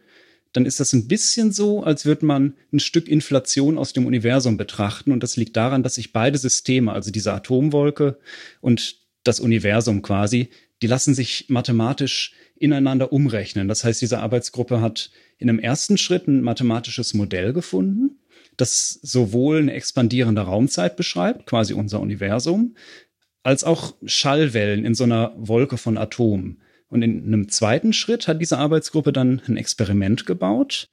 dann 0.54 0.66
ist 0.66 0.80
das 0.80 0.94
ein 0.94 1.08
bisschen 1.08 1.52
so, 1.52 1.84
als 1.84 2.06
würde 2.06 2.26
man 2.26 2.54
ein 2.72 2.80
Stück 2.80 3.08
Inflation 3.08 3.78
aus 3.78 3.94
dem 3.94 4.06
Universum 4.06 4.56
betrachten. 4.56 5.12
Und 5.12 5.24
das 5.24 5.36
liegt 5.36 5.58
daran, 5.58 5.84
dass 5.84 5.96
sich 5.96 6.14
beide 6.14 6.38
Systeme, 6.38 6.94
also 6.94 7.12
diese 7.12 7.34
Atomwolke 7.34 8.20
und 8.62 8.98
das 9.24 9.40
Universum 9.40 10.02
quasi, 10.02 10.50
die 10.82 10.88
lassen 10.88 11.14
sich 11.14 11.46
mathematisch 11.50 12.34
ineinander 12.58 13.12
umrechnen. 13.12 13.68
Das 13.68 13.84
heißt, 13.84 14.02
diese 14.02 14.20
Arbeitsgruppe 14.20 14.82
hat 14.82 15.12
in 15.38 15.50
einem 15.50 15.60
ersten 15.60 15.98
Schritt 15.98 16.28
ein 16.28 16.42
mathematisches 16.42 17.14
Modell 17.14 17.54
gefunden 17.54 18.20
das 18.58 19.00
sowohl 19.02 19.60
eine 19.60 19.74
expandierende 19.74 20.42
Raumzeit 20.42 20.96
beschreibt, 20.96 21.46
quasi 21.46 21.74
unser 21.74 22.00
Universum, 22.00 22.76
als 23.44 23.64
auch 23.64 23.96
Schallwellen 24.06 24.86
in 24.86 24.96
so 24.96 25.04
einer 25.04 25.34
Wolke 25.38 25.78
von 25.78 25.98
Atomen. 25.98 26.62
Und 26.88 27.02
in 27.02 27.26
einem 27.26 27.50
zweiten 27.50 27.94
Schritt 27.94 28.28
hat 28.28 28.42
diese 28.42 28.58
Arbeitsgruppe 28.58 29.12
dann 29.12 29.42
ein 29.48 29.58
Experiment 29.58 30.26
gebaut. 30.26 30.88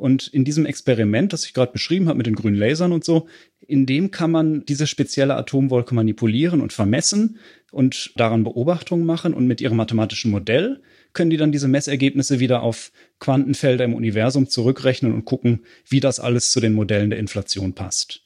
Und 0.00 0.28
in 0.28 0.44
diesem 0.44 0.64
Experiment, 0.64 1.34
das 1.34 1.44
ich 1.44 1.52
gerade 1.52 1.72
beschrieben 1.72 2.08
habe 2.08 2.16
mit 2.16 2.26
den 2.26 2.34
grünen 2.34 2.56
Lasern 2.56 2.92
und 2.92 3.04
so, 3.04 3.28
in 3.60 3.84
dem 3.84 4.10
kann 4.10 4.30
man 4.30 4.64
diese 4.64 4.86
spezielle 4.86 5.36
Atomwolke 5.36 5.94
manipulieren 5.94 6.62
und 6.62 6.72
vermessen 6.72 7.36
und 7.70 8.12
daran 8.16 8.42
Beobachtungen 8.42 9.04
machen. 9.04 9.34
Und 9.34 9.46
mit 9.46 9.60
ihrem 9.60 9.76
mathematischen 9.76 10.30
Modell 10.30 10.80
können 11.12 11.28
die 11.28 11.36
dann 11.36 11.52
diese 11.52 11.68
Messergebnisse 11.68 12.40
wieder 12.40 12.62
auf 12.62 12.92
Quantenfelder 13.18 13.84
im 13.84 13.92
Universum 13.92 14.48
zurückrechnen 14.48 15.12
und 15.12 15.26
gucken, 15.26 15.66
wie 15.86 16.00
das 16.00 16.18
alles 16.18 16.50
zu 16.50 16.60
den 16.60 16.72
Modellen 16.72 17.10
der 17.10 17.18
Inflation 17.18 17.74
passt. 17.74 18.22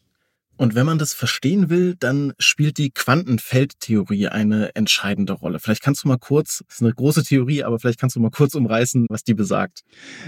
Und 0.56 0.74
wenn 0.74 0.86
man 0.86 0.98
das 0.98 1.12
verstehen 1.12 1.68
will, 1.68 1.96
dann 1.98 2.32
spielt 2.38 2.78
die 2.78 2.90
Quantenfeldtheorie 2.90 4.28
eine 4.28 4.74
entscheidende 4.74 5.32
Rolle. 5.32 5.58
Vielleicht 5.58 5.82
kannst 5.82 6.04
du 6.04 6.08
mal 6.08 6.18
kurz, 6.18 6.62
das 6.66 6.76
ist 6.76 6.82
eine 6.82 6.92
große 6.92 7.24
Theorie, 7.24 7.64
aber 7.64 7.78
vielleicht 7.80 7.98
kannst 7.98 8.14
du 8.14 8.20
mal 8.20 8.30
kurz 8.30 8.54
umreißen, 8.54 9.06
was 9.08 9.24
die 9.24 9.34
besagt. 9.34 9.82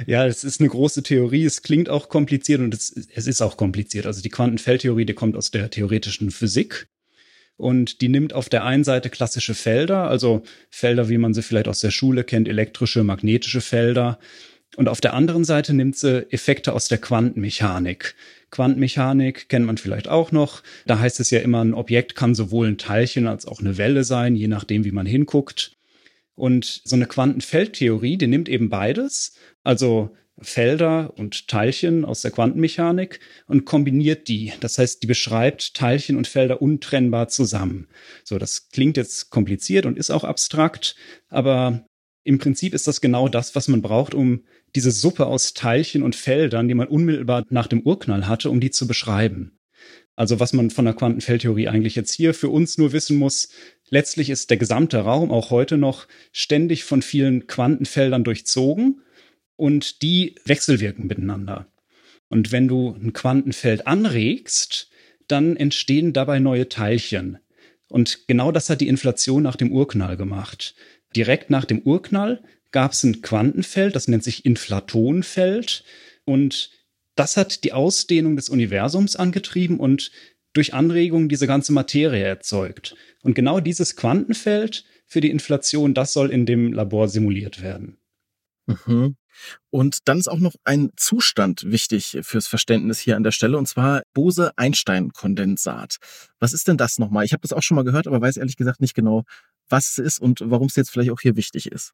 Ja, 0.07 0.27
es 0.27 0.43
ist 0.43 0.61
eine 0.61 0.69
große 0.69 1.03
Theorie. 1.03 1.45
Es 1.45 1.63
klingt 1.63 1.89
auch 1.89 2.09
kompliziert 2.09 2.61
und 2.61 2.75
es, 2.75 2.91
es 2.91 3.27
ist 3.27 3.41
auch 3.41 3.57
kompliziert. 3.57 4.07
Also 4.07 4.21
die 4.21 4.31
Quantenfeldtheorie, 4.31 5.07
die 5.07 5.15
kommt 5.15 5.37
aus 5.37 5.51
der 5.51 5.71
theoretischen 5.71 6.31
Physik. 6.31 6.89
Und 7.57 8.03
die 8.03 8.09
nimmt 8.09 8.35
auf 8.35 8.51
der 8.51 8.65
einen 8.65 8.85
Seite 8.85 9.09
klassische 9.09 9.55
Felder, 9.55 10.09
also 10.09 10.43
Felder, 10.69 11.09
wie 11.09 11.17
man 11.17 11.33
sie 11.33 11.43
vielleicht 11.43 11.69
aus 11.69 11.81
der 11.81 11.91
Schule 11.91 12.23
kennt, 12.23 12.49
elektrische, 12.49 13.03
magnetische 13.03 13.63
Felder. 13.63 14.19
Und 14.77 14.89
auf 14.89 15.01
der 15.01 15.15
anderen 15.15 15.45
Seite 15.45 15.73
nimmt 15.73 15.97
sie 15.97 16.31
Effekte 16.31 16.73
aus 16.73 16.89
der 16.89 16.99
Quantenmechanik. 16.99 18.15
Quantenmechanik 18.51 19.49
kennt 19.49 19.67
man 19.67 19.79
vielleicht 19.79 20.09
auch 20.09 20.33
noch. 20.33 20.63
Da 20.87 20.99
heißt 20.99 21.21
es 21.21 21.31
ja 21.31 21.41
immer, 21.41 21.65
ein 21.65 21.75
Objekt 21.75 22.15
kann 22.15 22.35
sowohl 22.35 22.69
ein 22.69 22.79
Teilchen 22.79 23.27
als 23.27 23.47
auch 23.47 23.61
eine 23.61 23.79
Welle 23.79 24.05
sein, 24.05 24.37
je 24.37 24.49
nachdem, 24.49 24.85
wie 24.85 24.93
man 24.93 25.07
hinguckt. 25.07 25.77
Und 26.35 26.83
so 26.85 26.97
eine 26.97 27.07
Quantenfeldtheorie, 27.07 28.19
die 28.19 28.27
nimmt 28.27 28.49
eben 28.49 28.69
beides, 28.69 29.35
also 29.63 30.15
Felder 30.39 31.15
und 31.17 31.49
Teilchen 31.49 32.05
aus 32.05 32.21
der 32.21 32.31
Quantenmechanik 32.31 33.21
und 33.47 33.65
kombiniert 33.65 34.29
die. 34.29 34.53
Das 34.61 34.77
heißt, 34.77 35.03
die 35.03 35.07
beschreibt 35.07 35.75
Teilchen 35.75 36.17
und 36.17 36.27
Felder 36.27 36.61
untrennbar 36.61 37.29
zusammen. 37.29 37.89
So, 38.23 38.39
das 38.39 38.69
klingt 38.69 38.99
jetzt 38.99 39.31
kompliziert 39.31 39.87
und 39.87 39.97
ist 39.97 40.11
auch 40.11 40.25
abstrakt, 40.25 40.95
aber 41.29 41.87
im 42.27 42.39
Prinzip 42.39 42.75
ist 42.75 42.89
das 42.89 43.01
genau 43.01 43.29
das, 43.29 43.55
was 43.55 43.69
man 43.69 43.83
braucht, 43.83 44.13
um 44.13 44.43
diese 44.75 44.91
Suppe 44.91 45.27
aus 45.27 45.55
Teilchen 45.55 46.03
und 46.03 46.17
Feldern, 46.17 46.67
die 46.67 46.75
man 46.75 46.89
unmittelbar 46.89 47.45
nach 47.51 47.69
dem 47.69 47.83
Urknall 47.83 48.27
hatte, 48.27 48.51
um 48.51 48.59
die 48.59 48.73
zu 48.73 48.89
beschreiben. 48.89 49.61
Also 50.17 50.41
was 50.41 50.53
man 50.53 50.71
von 50.71 50.87
der 50.87 50.95
Quantenfeldtheorie 50.95 51.69
eigentlich 51.69 51.95
jetzt 51.95 52.13
hier 52.13 52.35
für 52.35 52.49
uns 52.49 52.79
nur 52.79 52.93
wissen 52.93 53.17
muss, 53.17 53.51
letztlich 53.91 54.29
ist 54.29 54.51
der 54.51 54.57
gesamte 54.57 54.99
Raum 54.99 55.31
auch 55.31 55.51
heute 55.51 55.79
noch 55.79 56.09
ständig 56.33 56.83
von 56.83 57.01
vielen 57.01 57.47
Quantenfeldern 57.47 58.25
durchzogen 58.25 59.03
und 59.55 60.03
die 60.03 60.35
wechselwirken 60.45 61.07
miteinander. 61.07 61.69
Und 62.29 62.51
wenn 62.51 62.67
du 62.67 62.91
ein 63.01 63.13
Quantenfeld 63.13 63.87
anregst, 63.87 64.91
dann 65.29 65.57
entstehen 65.57 66.13
dabei 66.13 66.41
neue 66.41 66.69
Teilchen. 66.69 67.39
Und 67.89 68.27
genau 68.27 68.51
das 68.51 68.69
hat 68.69 68.81
die 68.81 68.89
Inflation 68.89 69.45
nach 69.45 69.55
dem 69.55 69.71
Urknall 69.71 70.17
gemacht. 70.17 70.75
Direkt 71.17 71.51
nach 71.51 71.65
dem 71.65 71.81
Urknall 71.81 72.43
gab 72.71 72.93
es 72.93 73.03
ein 73.03 73.23
Quantenfeld, 73.23 73.97
das 73.97 74.07
nennt 74.07 74.23
sich 74.23 74.45
Inflatonfeld. 74.45 75.83
Und 76.25 76.71
das 77.15 77.37
hat 77.37 77.65
die 77.65 77.73
Ausdehnung 77.73 78.37
des 78.37 78.51
Universums 78.51 79.17
angetrieben 79.17 79.81
und 79.81 80.13
durch 80.53 80.75
Anregungen 80.75 81.29
diese 81.29 81.47
ganze 81.47 81.73
Materie 81.73 82.23
erzeugt. 82.23 82.95
Und 83.23 83.35
genau 83.35 83.61
dieses 83.61 83.97
Quantenfeld 83.97 84.85
für 85.07 85.21
die 85.21 85.31
Inflation, 85.31 85.95
das 85.95 86.13
soll 86.13 86.31
in 86.31 86.47
dem 86.47 86.73
Labor 86.73 87.09
simuliert 87.09 87.63
werden. 87.63 87.97
Mhm. 88.67 89.17
Und 89.71 89.99
dann 90.05 90.19
ist 90.19 90.29
auch 90.29 90.39
noch 90.39 90.55
ein 90.65 90.91
Zustand 90.97 91.65
wichtig 91.67 92.19
fürs 92.23 92.47
Verständnis 92.47 92.99
hier 92.99 93.17
an 93.17 93.23
der 93.23 93.33
Stelle, 93.33 93.59
und 93.59 93.67
zwar 93.67 94.03
Bose-Einstein-Kondensat. 94.15 95.97
Was 96.39 96.53
ist 96.53 96.69
denn 96.69 96.77
das 96.77 96.99
nochmal? 96.99 97.25
Ich 97.25 97.33
habe 97.33 97.43
das 97.43 97.53
auch 97.53 97.63
schon 97.63 97.77
mal 97.77 97.85
gehört, 97.85 98.07
aber 98.07 98.21
weiß 98.21 98.37
ehrlich 98.37 98.57
gesagt 98.57 98.81
nicht 98.81 98.95
genau, 98.95 99.25
was 99.69 99.91
es 99.91 99.99
ist 99.99 100.19
und 100.21 100.41
warum 100.45 100.69
es 100.69 100.77
jetzt 100.77 100.91
vielleicht 100.91 101.11
auch 101.11 101.21
hier 101.21 101.37
wichtig 101.37 101.71
ist. 101.71 101.93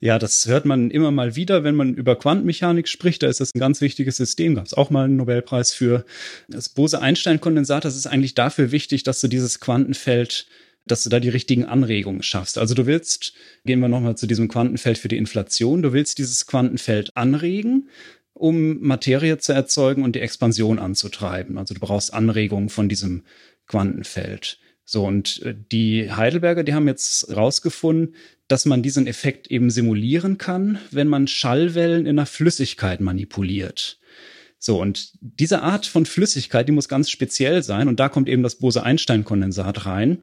Ja, 0.00 0.18
das 0.18 0.46
hört 0.46 0.64
man 0.64 0.90
immer 0.90 1.12
mal 1.12 1.36
wieder, 1.36 1.62
wenn 1.62 1.76
man 1.76 1.94
über 1.94 2.16
Quantenmechanik 2.16 2.88
spricht. 2.88 3.22
Da 3.22 3.28
ist 3.28 3.40
das 3.40 3.54
ein 3.54 3.60
ganz 3.60 3.80
wichtiges 3.80 4.16
System. 4.16 4.56
Gab 4.56 4.66
es 4.66 4.74
auch 4.74 4.90
mal 4.90 5.04
einen 5.04 5.16
Nobelpreis 5.16 5.72
für. 5.72 6.04
Das 6.48 6.68
Bose-Einstein-Kondensat, 6.68 7.84
das 7.84 7.96
ist 7.96 8.08
eigentlich 8.08 8.34
dafür 8.34 8.72
wichtig, 8.72 9.04
dass 9.04 9.20
du 9.20 9.28
dieses 9.28 9.60
Quantenfeld 9.60 10.46
dass 10.86 11.04
du 11.04 11.10
da 11.10 11.20
die 11.20 11.28
richtigen 11.28 11.64
Anregungen 11.64 12.22
schaffst. 12.22 12.58
Also 12.58 12.74
du 12.74 12.86
willst, 12.86 13.34
gehen 13.64 13.80
wir 13.80 13.88
nochmal 13.88 14.16
zu 14.16 14.26
diesem 14.26 14.48
Quantenfeld 14.48 14.98
für 14.98 15.08
die 15.08 15.16
Inflation, 15.16 15.82
du 15.82 15.92
willst 15.92 16.18
dieses 16.18 16.46
Quantenfeld 16.46 17.16
anregen, 17.16 17.88
um 18.34 18.80
Materie 18.80 19.38
zu 19.38 19.52
erzeugen 19.52 20.02
und 20.02 20.16
die 20.16 20.20
Expansion 20.20 20.78
anzutreiben. 20.78 21.58
Also 21.58 21.74
du 21.74 21.80
brauchst 21.80 22.12
Anregungen 22.12 22.68
von 22.68 22.88
diesem 22.88 23.22
Quantenfeld. 23.66 24.58
So, 24.84 25.06
und 25.06 25.42
äh, 25.42 25.54
die 25.70 26.10
Heidelberger, 26.10 26.64
die 26.64 26.74
haben 26.74 26.88
jetzt 26.88 27.34
rausgefunden, 27.34 28.14
dass 28.48 28.66
man 28.66 28.82
diesen 28.82 29.06
Effekt 29.06 29.50
eben 29.50 29.70
simulieren 29.70 30.38
kann, 30.38 30.78
wenn 30.90 31.08
man 31.08 31.28
Schallwellen 31.28 32.06
in 32.06 32.18
einer 32.18 32.26
Flüssigkeit 32.26 33.00
manipuliert. 33.00 33.98
So, 34.58 34.80
und 34.80 35.12
diese 35.20 35.62
Art 35.62 35.86
von 35.86 36.06
Flüssigkeit, 36.06 36.68
die 36.68 36.72
muss 36.72 36.88
ganz 36.88 37.10
speziell 37.10 37.62
sein. 37.62 37.88
Und 37.88 37.98
da 37.98 38.08
kommt 38.08 38.28
eben 38.28 38.42
das 38.42 38.56
Bose-Einstein-Kondensat 38.56 39.86
rein. 39.86 40.20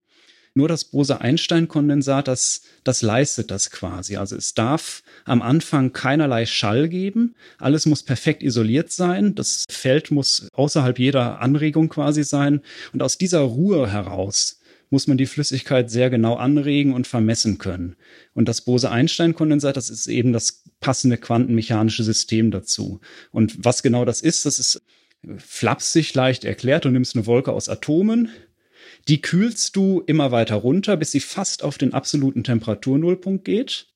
Nur 0.60 0.68
das 0.68 0.84
Bose-Einstein-Kondensat, 0.84 2.28
das, 2.28 2.64
das 2.84 3.02
leistet 3.02 3.50
das 3.50 3.72
quasi. 3.72 4.18
Also 4.18 4.36
es 4.36 4.56
darf 4.56 5.04
am 5.24 5.42
Anfang 5.42 5.94
keinerlei 5.94 6.46
Schall 6.46 6.90
geben. 6.90 7.34
Alles 7.60 7.86
muss 7.86 8.04
perfekt 8.04 8.44
isoliert 8.44 8.92
sein. 8.92 9.36
Das 9.36 9.64
Feld 9.72 10.12
muss 10.12 10.50
außerhalb 10.52 11.00
jeder 11.00 11.40
Anregung 11.40 11.88
quasi 11.88 12.26
sein. 12.26 12.60
Und 12.92 13.02
aus 13.02 13.18
dieser 13.18 13.40
Ruhe 13.40 13.90
heraus 13.90 14.60
muss 14.90 15.08
man 15.08 15.18
die 15.18 15.28
Flüssigkeit 15.28 15.90
sehr 15.90 16.10
genau 16.10 16.36
anregen 16.36 16.94
und 16.94 17.08
vermessen 17.08 17.58
können. 17.58 17.96
Und 18.34 18.50
das 18.50 18.60
Bose-Einstein-Kondensat, 18.60 19.78
das 19.78 19.90
ist 19.90 20.08
eben 20.08 20.34
das 20.34 20.66
passende 20.82 21.16
quantenmechanische 21.16 22.04
System 22.04 22.52
dazu. 22.52 23.00
Und 23.32 23.64
was 23.64 23.82
genau 23.82 24.04
das 24.04 24.20
ist, 24.20 24.46
das 24.46 24.60
ist 24.60 24.82
flapsig 25.38 26.14
leicht 26.16 26.44
erklärt. 26.44 26.84
Du 26.84 26.90
nimmst 26.90 27.16
eine 27.16 27.28
Wolke 27.28 27.54
aus 27.54 27.70
Atomen, 27.70 28.30
die 29.08 29.22
kühlst 29.22 29.76
du 29.76 30.02
immer 30.06 30.32
weiter 30.32 30.56
runter, 30.56 30.98
bis 30.98 31.12
sie 31.12 31.20
fast 31.20 31.64
auf 31.64 31.78
den 31.78 31.94
absoluten 31.94 32.44
Temperaturnullpunkt 32.44 33.46
geht. 33.46 33.88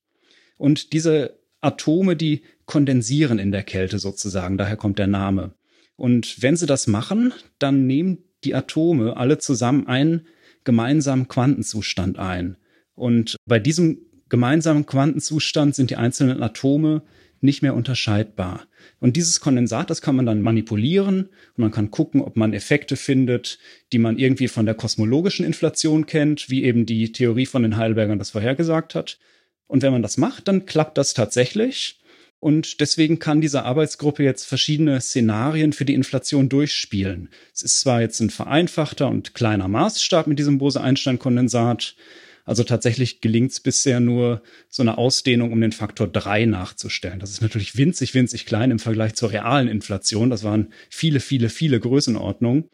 Und 0.57 0.93
diese 0.93 1.39
Atome, 1.61 2.15
die 2.15 2.43
kondensieren 2.65 3.39
in 3.39 3.51
der 3.51 3.63
Kälte 3.63 3.99
sozusagen, 3.99 4.57
daher 4.57 4.77
kommt 4.77 4.99
der 4.99 5.07
Name. 5.07 5.53
Und 5.95 6.41
wenn 6.41 6.55
sie 6.55 6.65
das 6.65 6.87
machen, 6.87 7.33
dann 7.59 7.85
nehmen 7.85 8.19
die 8.43 8.55
Atome 8.55 9.17
alle 9.17 9.37
zusammen 9.37 9.87
einen 9.87 10.27
gemeinsamen 10.63 11.27
Quantenzustand 11.27 12.17
ein. 12.19 12.57
Und 12.95 13.35
bei 13.45 13.59
diesem 13.59 13.99
gemeinsamen 14.29 14.85
Quantenzustand 14.85 15.75
sind 15.75 15.89
die 15.89 15.95
einzelnen 15.95 16.41
Atome 16.41 17.03
nicht 17.43 17.61
mehr 17.61 17.75
unterscheidbar. 17.75 18.67
Und 18.99 19.15
dieses 19.15 19.39
Kondensat, 19.39 19.89
das 19.89 20.01
kann 20.01 20.15
man 20.15 20.25
dann 20.25 20.41
manipulieren 20.41 21.29
und 21.55 21.57
man 21.57 21.71
kann 21.71 21.91
gucken, 21.91 22.21
ob 22.21 22.37
man 22.37 22.53
Effekte 22.53 22.95
findet, 22.95 23.59
die 23.91 23.99
man 23.99 24.17
irgendwie 24.17 24.47
von 24.47 24.65
der 24.65 24.75
kosmologischen 24.75 25.45
Inflation 25.45 26.05
kennt, 26.05 26.49
wie 26.49 26.63
eben 26.63 26.85
die 26.85 27.11
Theorie 27.11 27.45
von 27.45 27.63
den 27.63 27.77
Heidelbergern 27.77 28.19
das 28.19 28.31
vorhergesagt 28.31 28.95
hat. 28.95 29.19
Und 29.67 29.81
wenn 29.81 29.91
man 29.91 30.01
das 30.01 30.17
macht, 30.17 30.47
dann 30.47 30.65
klappt 30.65 30.97
das 30.97 31.13
tatsächlich. 31.13 31.99
Und 32.39 32.81
deswegen 32.81 33.19
kann 33.19 33.39
diese 33.39 33.63
Arbeitsgruppe 33.63 34.21
jetzt 34.21 34.43
verschiedene 34.43 34.99
Szenarien 34.99 35.71
für 35.71 35.85
die 35.85 35.93
Inflation 35.93 36.49
durchspielen. 36.49 37.29
Es 37.53 37.61
ist 37.61 37.79
zwar 37.79 38.01
jetzt 38.01 38.19
ein 38.19 38.29
vereinfachter 38.29 39.07
und 39.07 39.33
kleiner 39.33 39.69
Maßstab 39.69 40.27
mit 40.27 40.39
diesem 40.39 40.57
Bose-Einstein-Kondensat, 40.57 41.95
also 42.45 42.63
tatsächlich 42.63 43.21
gelingt 43.21 43.51
es 43.51 43.59
bisher 43.59 43.99
nur, 43.99 44.41
so 44.69 44.83
eine 44.83 44.97
Ausdehnung 44.97 45.51
um 45.51 45.61
den 45.61 45.71
Faktor 45.71 46.07
drei 46.07 46.45
nachzustellen. 46.45 47.19
Das 47.19 47.31
ist 47.31 47.41
natürlich 47.41 47.77
winzig, 47.77 48.13
winzig 48.13 48.45
klein 48.45 48.71
im 48.71 48.79
Vergleich 48.79 49.13
zur 49.13 49.31
realen 49.31 49.67
Inflation. 49.67 50.29
Das 50.29 50.43
waren 50.43 50.73
viele, 50.89 51.19
viele, 51.19 51.49
viele 51.49 51.79
Größenordnungen. 51.79 52.69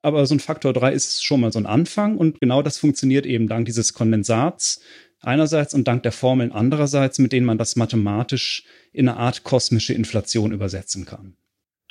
Aber 0.00 0.26
so 0.26 0.34
ein 0.34 0.40
Faktor 0.40 0.72
drei 0.72 0.92
ist 0.92 1.24
schon 1.24 1.40
mal 1.40 1.52
so 1.52 1.58
ein 1.58 1.66
Anfang 1.66 2.16
und 2.16 2.40
genau 2.40 2.62
das 2.62 2.78
funktioniert 2.78 3.24
eben 3.24 3.46
dank 3.48 3.66
dieses 3.66 3.92
Kondensats 3.92 4.80
einerseits 5.20 5.74
und 5.74 5.86
dank 5.86 6.02
der 6.02 6.12
Formeln 6.12 6.50
andererseits, 6.50 7.18
mit 7.18 7.32
denen 7.32 7.46
man 7.46 7.58
das 7.58 7.76
mathematisch 7.76 8.64
in 8.92 9.08
eine 9.08 9.18
Art 9.18 9.44
kosmische 9.44 9.94
Inflation 9.94 10.52
übersetzen 10.52 11.04
kann. 11.04 11.36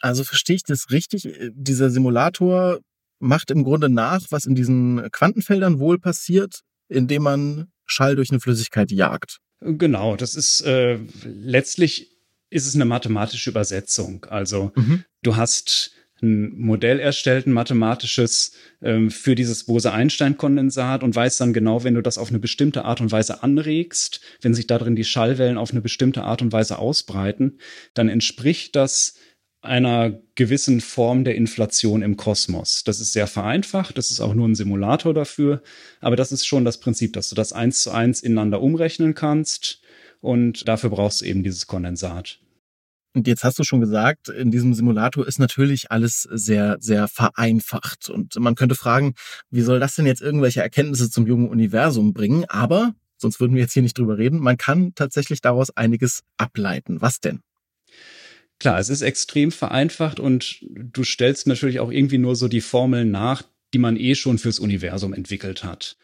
Also 0.01 0.23
verstehe 0.23 0.57
ich 0.57 0.63
das 0.63 0.91
richtig? 0.91 1.29
Dieser 1.53 1.89
Simulator 1.89 2.79
macht 3.19 3.51
im 3.51 3.63
Grunde 3.63 3.87
nach, 3.87 4.21
was 4.31 4.45
in 4.45 4.55
diesen 4.55 5.07
Quantenfeldern 5.11 5.79
wohl 5.79 5.99
passiert, 5.99 6.61
indem 6.91 7.24
man 7.24 7.67
Schall 7.86 8.15
durch 8.15 8.29
eine 8.29 8.39
Flüssigkeit 8.39 8.91
jagt. 8.91 9.39
Genau, 9.62 10.15
das 10.15 10.36
ist 10.36 10.62
äh, 10.62 11.00
letztlich 11.24 12.12
ist 12.50 12.67
es 12.67 12.75
eine 12.75 12.86
mathematische 12.86 13.50
Übersetzung. 13.50 14.25
Also 14.29 14.71
mhm. 14.75 15.05
du 15.24 15.36
hast 15.36 15.93
ein 16.21 16.55
Modell 16.60 17.00
erstellt, 17.00 17.48
ein 17.48 17.53
mathematisches 17.53 18.53
ähm, 18.81 19.10
für 19.10 19.33
dieses 19.33 19.63
Bose-Einstein-Kondensat 19.63 21.01
und 21.01 21.15
weißt 21.15 21.41
dann 21.41 21.53
genau, 21.53 21.83
wenn 21.83 21.95
du 21.95 22.01
das 22.01 22.17
auf 22.17 22.29
eine 22.29 22.39
bestimmte 22.39 22.86
Art 22.86 23.01
und 23.01 23.12
Weise 23.12 23.41
anregst, 23.41 24.21
wenn 24.41 24.53
sich 24.53 24.67
darin 24.67 24.95
die 24.95 25.03
Schallwellen 25.03 25.57
auf 25.57 25.71
eine 25.71 25.81
bestimmte 25.81 26.24
Art 26.24 26.41
und 26.41 26.51
Weise 26.51 26.77
ausbreiten, 26.77 27.57
dann 27.93 28.10
entspricht 28.10 28.75
das 28.75 29.15
einer 29.62 30.20
gewissen 30.36 30.82
Form 30.82 31.24
der 31.24 31.36
Inflation 31.36 32.01
im 32.01 32.18
Kosmos. 32.18 32.84
Das 32.84 33.00
ist 33.00 33.13
sehr 33.13 33.27
vereinfacht, 33.27 33.98
das 33.98 34.10
ist 34.10 34.20
auch 34.20 34.34
nur 34.34 34.48
ein 34.48 34.56
Simulator 34.56 35.13
dafür, 35.13 35.62
aber 36.00 36.15
das 36.15 36.32
ist 36.32 36.46
schon 36.46 36.65
das 36.65 36.80
Prinzip, 36.80 37.13
dass 37.13 37.30
du 37.30 37.36
das 37.36 37.53
eins 37.53 37.84
zu 37.84 37.91
eins 37.91 38.22
ineinander 38.22 38.62
umrechnen 38.62 39.13
kannst 39.13 39.82
und 40.20 40.68
dafür 40.68 40.89
brauchst 40.89 41.22
du 41.22 41.25
eben 41.25 41.44
dieses 41.44 41.68
Kondensat. 41.68 42.39
Und 43.13 43.27
jetzt 43.27 43.44
hast 43.44 43.60
du 43.60 43.63
schon 43.63 43.82
gesagt, 43.82 44.30
in 44.30 44.51
diesem 44.51 44.74
Simulator 44.74 45.27
ist 45.27 45.38
natürlich 45.38 45.91
alles 45.91 46.22
sehr, 46.32 46.77
sehr 46.80 47.10
vereinfacht. 47.10 48.10
Und 48.10 48.39
man 48.39 48.56
könnte 48.56 48.75
fragen, 48.75 49.15
wie 49.50 49.62
soll 49.62 49.82
das 49.82 49.96
denn 49.96 50.06
jetzt 50.06 50.22
irgendwelche 50.22 50.62
Erkenntnisse 50.62 51.10
zum 51.10 51.27
jungen 51.27 51.50
Universum 51.50 52.13
bringen? 52.13 52.46
Aber, 52.48 52.94
sonst 53.18 53.41
würden 53.41 53.53
wir 53.53 53.62
jetzt 53.62 53.74
hier 53.74 53.84
nicht 53.84 53.98
drüber 53.98 54.18
reden, 54.18 54.39
man 54.39 54.56
kann 54.56 54.94
tatsächlich 54.96 55.41
daraus 55.41 55.75
einiges 55.75 56.22
ableiten. 56.38 57.01
Was 57.01 57.20
denn? 57.20 57.41
Klar, 58.62 58.77
es 58.77 58.89
ist 58.89 59.01
extrem 59.01 59.51
vereinfacht 59.51 60.20
und 60.20 60.63
du 60.70 61.03
stellst 61.03 61.48
natürlich 61.48 61.80
auch 61.80 61.91
irgendwie 61.91 62.20
nur 62.20 62.36
so 62.36 62.48
die 62.48 62.62
Formeln 62.62 63.10
nach, 63.10 63.41
die 63.74 63.80
man 63.80 63.98
eh 63.98 64.13
schon 64.13 64.38
fürs 64.38 64.60
Universum 64.60 65.15
entwickelt 65.15 65.63
hat. 65.63 65.98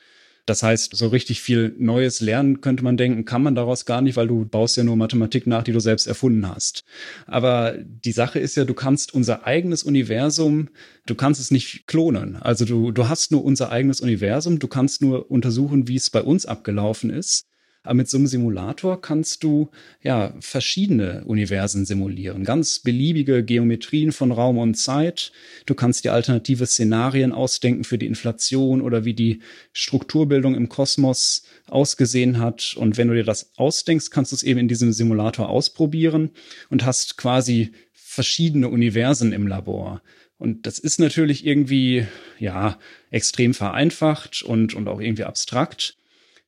Das 0.48 0.64
heißt, 0.64 0.96
so 0.96 1.10
richtig 1.10 1.40
viel 1.40 1.76
Neues 1.78 2.20
lernen 2.20 2.60
könnte 2.60 2.84
man 2.84 2.98
denken, 2.98 3.26
kann 3.26 3.44
man 3.44 3.54
daraus 3.54 3.86
gar 3.86 4.02
nicht, 4.02 4.16
weil 4.16 4.26
du 4.26 4.44
baust 4.44 4.76
ja 4.76 4.84
nur 4.84 4.96
Mathematik 4.96 5.46
nach, 5.46 5.62
die 5.62 5.72
du 5.72 5.80
selbst 5.80 6.08
erfunden 6.08 6.50
hast. 6.50 6.84
Aber 7.28 7.76
die 7.78 8.12
Sache 8.12 8.40
ist 8.40 8.58
ja, 8.58 8.66
du 8.66 8.74
kannst 8.74 9.14
unser 9.14 9.46
eigenes 9.46 9.84
Universum, 9.84 10.70
du 11.06 11.14
kannst 11.14 11.40
es 11.40 11.52
nicht 11.52 11.86
klonen. 11.86 12.38
Also 12.38 12.66
du, 12.66 12.92
du 12.92 13.08
hast 13.08 13.32
nur 13.32 13.46
unser 13.46 13.70
eigenes 13.70 14.02
Universum, 14.02 14.58
du 14.58 14.68
kannst 14.68 15.04
nur 15.04 15.30
untersuchen, 15.30 15.88
wie 15.88 15.98
es 15.98 16.10
bei 16.10 16.24
uns 16.24 16.48
abgelaufen 16.48 17.12
ist. 17.12 17.46
Aber 17.88 17.96
mit 17.96 18.10
so 18.10 18.18
einem 18.18 18.28
Simulator 18.28 19.02
kannst 19.02 19.44
du 19.44 19.70
ja 20.04 20.34
verschiedene 20.40 21.24
Universen 21.26 21.86
simulieren, 21.86 22.44
ganz 22.44 22.80
beliebige 22.80 23.44
Geometrien 23.44 24.12
von 24.12 24.32
Raum 24.32 24.58
und 24.58 24.76
Zeit. 24.76 25.32
Du 25.66 25.74
kannst 25.74 26.04
dir 26.04 26.14
alternative 26.14 26.66
Szenarien 26.66 27.32
ausdenken 27.32 27.84
für 27.84 27.98
die 27.98 28.06
Inflation 28.06 28.82
oder 28.82 29.06
wie 29.06 29.14
die 29.14 29.40
Strukturbildung 29.72 30.56
im 30.56 30.70
Kosmos 30.70 31.44
ausgesehen 31.68 32.40
hat. 32.40 32.76
Und 32.78 32.98
wenn 32.98 33.08
du 33.08 33.14
dir 33.14 33.24
das 33.24 33.52
ausdenkst, 33.58 34.12
kannst 34.12 34.32
du 34.32 34.36
es 34.36 34.44
eben 34.44 34.60
in 34.60 34.68
diesem 34.68 34.92
Simulator 34.94 35.50
ausprobieren 35.50 36.32
und 36.70 36.86
hast 36.86 37.18
quasi 37.18 37.72
verschiedene 37.94 38.70
Universen 38.70 39.32
im 39.32 39.48
Labor. 39.48 40.02
Und 40.40 40.68
das 40.68 40.78
ist 40.78 41.00
natürlich 41.00 41.46
irgendwie, 41.46 42.06
ja, 42.40 42.78
extrem 43.10 43.54
vereinfacht 43.54 44.44
und, 44.44 44.74
und 44.74 44.88
auch 44.88 45.00
irgendwie 45.00 45.24
abstrakt. 45.24 45.97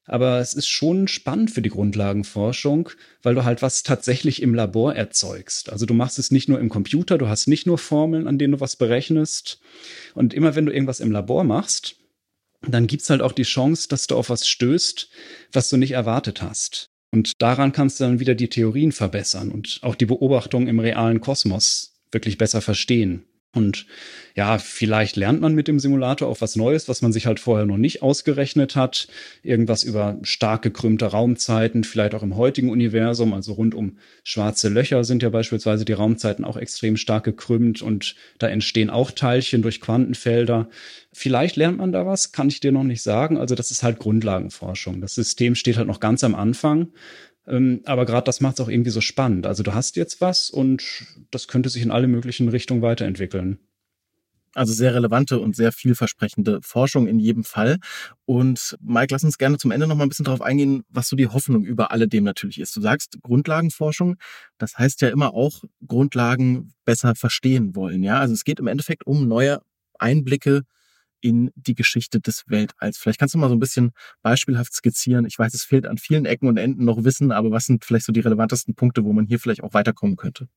Aber 0.10 0.40
es 0.40 0.56
ist 0.56 0.68
schon 0.68 1.08
spannend 1.08 1.52
für 1.52 1.62
die 1.62 1.70
Grundlagenforschung, 1.70 2.90
weil 3.22 3.36
du 3.36 3.44
halt 3.44 3.62
was 3.62 3.84
tatsächlich 3.84 4.42
im 4.42 4.56
Labor 4.56 4.96
erzeugst. 4.96 5.72
Also 5.72 5.86
du 5.86 5.94
machst 5.94 6.18
es 6.18 6.32
nicht 6.32 6.50
nur 6.50 6.60
im 6.60 6.68
Computer, 6.68 7.20
du 7.20 7.28
hast 7.28 7.46
nicht 7.46 7.68
nur 7.68 7.78
Formeln, 7.78 8.28
an 8.28 8.40
denen 8.40 8.54
du 8.54 8.60
was 8.60 8.76
berechnest. 8.76 9.62
Und 10.16 10.34
immer 10.34 10.56
wenn 10.56 10.66
du 10.66 10.74
irgendwas 10.74 11.00
im 11.00 11.12
Labor 11.12 11.44
machst, 11.44 11.96
dann 12.68 12.88
gibt's 12.88 13.12
halt 13.12 13.22
auch 13.22 13.34
die 13.34 13.44
Chance, 13.44 13.88
dass 13.88 14.08
du 14.08 14.16
auf 14.16 14.32
was 14.32 14.48
stößt, 14.48 15.10
was 15.54 15.70
du 15.70 15.78
nicht 15.78 15.92
erwartet 15.92 16.42
hast. 16.42 16.90
Und 17.12 17.34
daran 17.40 17.72
kannst 17.72 18.00
du 18.00 18.06
dann 18.06 18.20
wieder 18.20 18.34
die 18.34 18.50
Theorien 18.50 18.92
verbessern 18.92 19.52
und 19.52 19.78
auch 19.84 19.94
die 19.94 20.08
Beobachtung 20.08 20.68
im 20.68 20.80
realen 20.80 21.22
Kosmos 21.22 21.94
wirklich 22.12 22.40
besser 22.40 22.62
verstehen. 22.62 23.26
Und 23.56 23.88
ja, 24.36 24.60
vielleicht 24.60 25.16
lernt 25.16 25.42
man 25.42 25.56
mit 25.56 25.68
dem 25.68 25.80
Simulator 25.80 26.28
auch 26.28 26.40
was 26.40 26.56
Neues, 26.56 26.88
was 26.88 27.02
man 27.02 27.12
sich 27.12 27.26
halt 27.26 27.40
vorher 27.40 27.66
noch 27.66 27.78
nicht 27.78 28.04
ausgerechnet 28.04 28.76
hat. 28.76 29.08
Irgendwas 29.42 29.82
über 29.82 30.20
stark 30.22 30.62
gekrümmte 30.62 31.08
Raumzeiten, 31.08 31.84
vielleicht 31.84 32.14
auch 32.14 32.22
im 32.22 32.38
heutigen 32.38 32.70
Universum, 32.70 33.34
also 33.34 33.54
rund 33.54 33.74
um 33.74 33.98
schwarze 34.24 34.70
Löcher 34.70 35.04
sind 35.04 35.24
ja 35.24 35.30
beispielsweise 35.30 35.84
die 35.84 35.94
Raumzeiten 35.94 36.46
auch 36.46 36.58
extrem 36.58 36.96
stark 36.96 37.24
gekrümmt 37.24 37.82
und 37.82 38.16
da 38.38 38.48
entstehen 38.48 38.92
auch 38.92 39.10
Teilchen 39.10 39.64
durch 39.64 39.82
Quantenfelder. 39.82 40.70
Vielleicht 41.12 41.56
lernt 41.56 41.80
man 41.80 41.92
da 41.92 42.06
was, 42.06 42.32
kann 42.32 42.50
ich 42.50 42.60
dir 42.60 42.72
noch 42.72 42.84
nicht 42.84 43.02
sagen. 43.02 43.38
Also 43.38 43.56
das 43.56 43.72
ist 43.72 43.82
halt 43.82 43.98
Grundlagenforschung. 43.98 45.02
Das 45.02 45.16
System 45.16 45.56
steht 45.56 45.78
halt 45.78 45.88
noch 45.88 46.00
ganz 46.00 46.24
am 46.24 46.36
Anfang. 46.36 46.90
Ähm, 47.48 47.82
aber 47.86 48.06
gerade 48.06 48.26
das 48.26 48.42
macht 48.42 48.56
es 48.56 48.66
auch 48.66 48.70
irgendwie 48.70 48.92
so 48.92 49.02
spannend. 49.02 49.48
Also 49.48 49.64
du 49.64 49.74
hast 49.74 49.96
jetzt 49.96 50.22
was 50.22 50.50
und 50.50 51.06
das 51.32 51.48
könnte 51.48 51.70
sich 51.70 51.82
in 51.82 51.92
alle 51.92 52.08
möglichen 52.08 52.50
Richtungen 52.50 52.82
weiterentwickeln. 52.82 53.60
Also 54.56 54.74
sehr 54.74 54.96
relevante 54.96 55.40
und 55.40 55.56
sehr 55.56 55.72
vielversprechende 55.72 56.60
Forschung 56.64 57.08
in 57.08 57.20
jedem 57.20 57.44
Fall. 57.44 57.78
Und 58.26 58.78
Mike, 58.82 59.14
lass 59.14 59.24
uns 59.24 59.38
gerne 59.38 59.58
zum 59.58 59.70
Ende 59.70 59.86
noch 59.86 59.96
mal 59.96 60.04
ein 60.04 60.10
bisschen 60.10 60.26
darauf 60.26 60.42
eingehen, 60.42 60.84
was 60.90 61.08
so 61.08 61.16
die 61.16 61.28
Hoffnung 61.28 61.64
über 61.64 61.92
alledem 61.92 62.24
natürlich 62.24 62.60
ist. 62.60 62.76
Du 62.76 62.82
sagst 62.82 63.18
Grundlagenforschung, 63.22 64.16
das 64.58 64.78
heißt 64.78 65.02
ja 65.02 65.10
immer 65.10 65.34
auch 65.36 65.64
Grundlagen 65.88 66.74
besser 66.84 67.14
verstehen 67.14 67.76
wollen. 67.76 68.02
Ja, 68.02 68.20
also 68.20 68.34
es 68.34 68.44
geht 68.44 68.60
im 68.60 68.68
Endeffekt 68.68 69.06
um 69.06 69.28
neue 69.28 69.62
Einblicke 70.00 70.64
in 71.22 71.52
die 71.56 71.76
Geschichte 71.76 72.20
des 72.20 72.44
Weltalls. 72.48 72.98
Vielleicht 72.98 73.20
kannst 73.20 73.36
du 73.36 73.40
mal 73.40 73.50
so 73.50 73.56
ein 73.56 73.60
bisschen 73.60 73.92
beispielhaft 74.22 74.74
skizzieren. 74.74 75.26
Ich 75.26 75.38
weiß, 75.38 75.54
es 75.54 75.64
fehlt 75.64 75.86
an 75.86 75.98
vielen 75.98 76.26
Ecken 76.26 76.48
und 76.48 76.58
Enden 76.58 76.86
noch 76.86 77.04
Wissen, 77.04 77.32
aber 77.32 77.52
was 77.52 77.66
sind 77.66 77.86
vielleicht 77.86 78.06
so 78.06 78.12
die 78.12 78.20
relevantesten 78.20 78.76
Punkte, 78.76 79.04
wo 79.04 79.14
man 79.14 79.26
hier 79.26 79.40
vielleicht 79.40 79.64
auch 79.64 79.74
weiterkommen 79.74 80.16
könnte? 80.16 80.48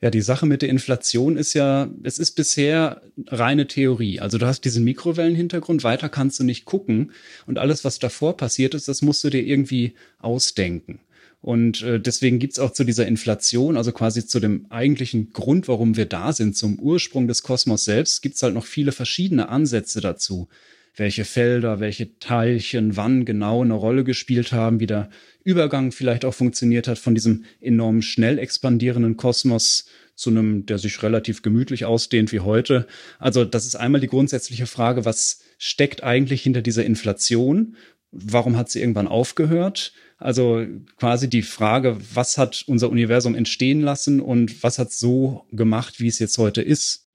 Ja, 0.00 0.10
die 0.10 0.20
Sache 0.20 0.46
mit 0.46 0.62
der 0.62 0.68
Inflation 0.68 1.36
ist 1.36 1.54
ja, 1.54 1.88
es 2.02 2.18
ist 2.18 2.32
bisher 2.32 3.02
reine 3.28 3.66
Theorie. 3.66 4.20
Also 4.20 4.38
du 4.38 4.46
hast 4.46 4.64
diesen 4.64 4.84
Mikrowellenhintergrund, 4.84 5.84
weiter 5.84 6.08
kannst 6.08 6.40
du 6.40 6.44
nicht 6.44 6.64
gucken 6.64 7.12
und 7.46 7.58
alles, 7.58 7.84
was 7.84 7.98
davor 7.98 8.36
passiert 8.36 8.74
ist, 8.74 8.88
das 8.88 9.02
musst 9.02 9.22
du 9.22 9.30
dir 9.30 9.42
irgendwie 9.42 9.94
ausdenken. 10.18 11.00
Und 11.42 11.82
äh, 11.82 12.00
deswegen 12.00 12.38
gibt's 12.38 12.60
auch 12.60 12.72
zu 12.72 12.84
dieser 12.84 13.06
Inflation, 13.06 13.76
also 13.76 13.90
quasi 13.90 14.24
zu 14.24 14.38
dem 14.38 14.66
eigentlichen 14.70 15.32
Grund, 15.32 15.66
warum 15.66 15.96
wir 15.96 16.06
da 16.06 16.32
sind, 16.32 16.56
zum 16.56 16.78
Ursprung 16.78 17.26
des 17.26 17.42
Kosmos 17.42 17.84
selbst, 17.84 18.22
gibt's 18.22 18.42
halt 18.44 18.54
noch 18.54 18.64
viele 18.64 18.92
verschiedene 18.92 19.48
Ansätze 19.48 20.00
dazu. 20.00 20.48
Welche 20.94 21.24
Felder, 21.24 21.80
welche 21.80 22.16
Teilchen 22.20 22.96
wann 22.96 23.24
genau 23.24 23.62
eine 23.62 23.74
Rolle 23.74 24.04
gespielt 24.04 24.52
haben, 24.52 24.78
wie 24.78 24.86
der 24.86 25.10
Übergang 25.42 25.90
vielleicht 25.90 26.24
auch 26.24 26.34
funktioniert 26.34 26.86
hat 26.86 26.98
von 26.98 27.14
diesem 27.14 27.44
enorm 27.60 28.02
schnell 28.02 28.38
expandierenden 28.38 29.16
Kosmos 29.16 29.86
zu 30.14 30.30
einem, 30.30 30.66
der 30.66 30.78
sich 30.78 31.02
relativ 31.02 31.42
gemütlich 31.42 31.86
ausdehnt 31.86 32.30
wie 32.30 32.40
heute. 32.40 32.86
Also 33.18 33.44
das 33.44 33.66
ist 33.66 33.74
einmal 33.74 34.00
die 34.00 34.06
grundsätzliche 34.06 34.66
Frage, 34.66 35.04
was 35.04 35.40
steckt 35.58 36.04
eigentlich 36.04 36.42
hinter 36.42 36.62
dieser 36.62 36.84
Inflation? 36.84 37.76
Warum 38.12 38.56
hat 38.56 38.70
sie 38.70 38.80
irgendwann 38.80 39.08
aufgehört? 39.08 39.94
Also 40.22 40.64
quasi 40.98 41.28
die 41.28 41.42
Frage, 41.42 41.96
was 42.14 42.38
hat 42.38 42.64
unser 42.66 42.90
Universum 42.90 43.34
entstehen 43.34 43.80
lassen 43.80 44.20
und 44.20 44.62
was 44.62 44.78
hat 44.78 44.92
so 44.92 45.46
gemacht, 45.50 45.98
wie 45.98 46.06
es 46.06 46.18
jetzt 46.18 46.38
heute 46.38 46.62
ist? 46.62 47.08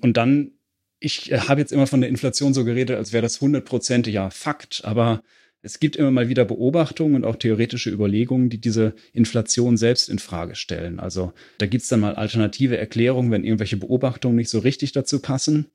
Und 0.00 0.16
dann, 0.16 0.52
ich 0.98 1.30
äh, 1.30 1.40
habe 1.40 1.60
jetzt 1.60 1.72
immer 1.72 1.86
von 1.86 2.00
der 2.00 2.10
Inflation 2.10 2.54
so 2.54 2.64
geredet, 2.64 2.96
als 2.96 3.12
wäre 3.12 3.22
das 3.22 3.40
hundertprozentig 3.40 4.14
ja 4.14 4.30
Fakt, 4.30 4.82
aber 4.84 5.22
es 5.60 5.78
gibt 5.78 5.94
immer 5.94 6.10
mal 6.10 6.28
wieder 6.28 6.44
Beobachtungen 6.44 7.14
und 7.14 7.24
auch 7.24 7.36
theoretische 7.36 7.90
Überlegungen, 7.90 8.50
die 8.50 8.60
diese 8.60 8.94
Inflation 9.12 9.76
selbst 9.76 10.08
in 10.08 10.18
Frage 10.18 10.56
stellen. 10.56 10.98
Also 10.98 11.32
da 11.58 11.66
gibt's 11.66 11.88
dann 11.88 12.00
mal 12.00 12.16
alternative 12.16 12.78
Erklärungen, 12.78 13.30
wenn 13.30 13.44
irgendwelche 13.44 13.76
Beobachtungen 13.76 14.36
nicht 14.36 14.50
so 14.50 14.58
richtig 14.58 14.92
dazu 14.92 15.20
passen. 15.20 15.66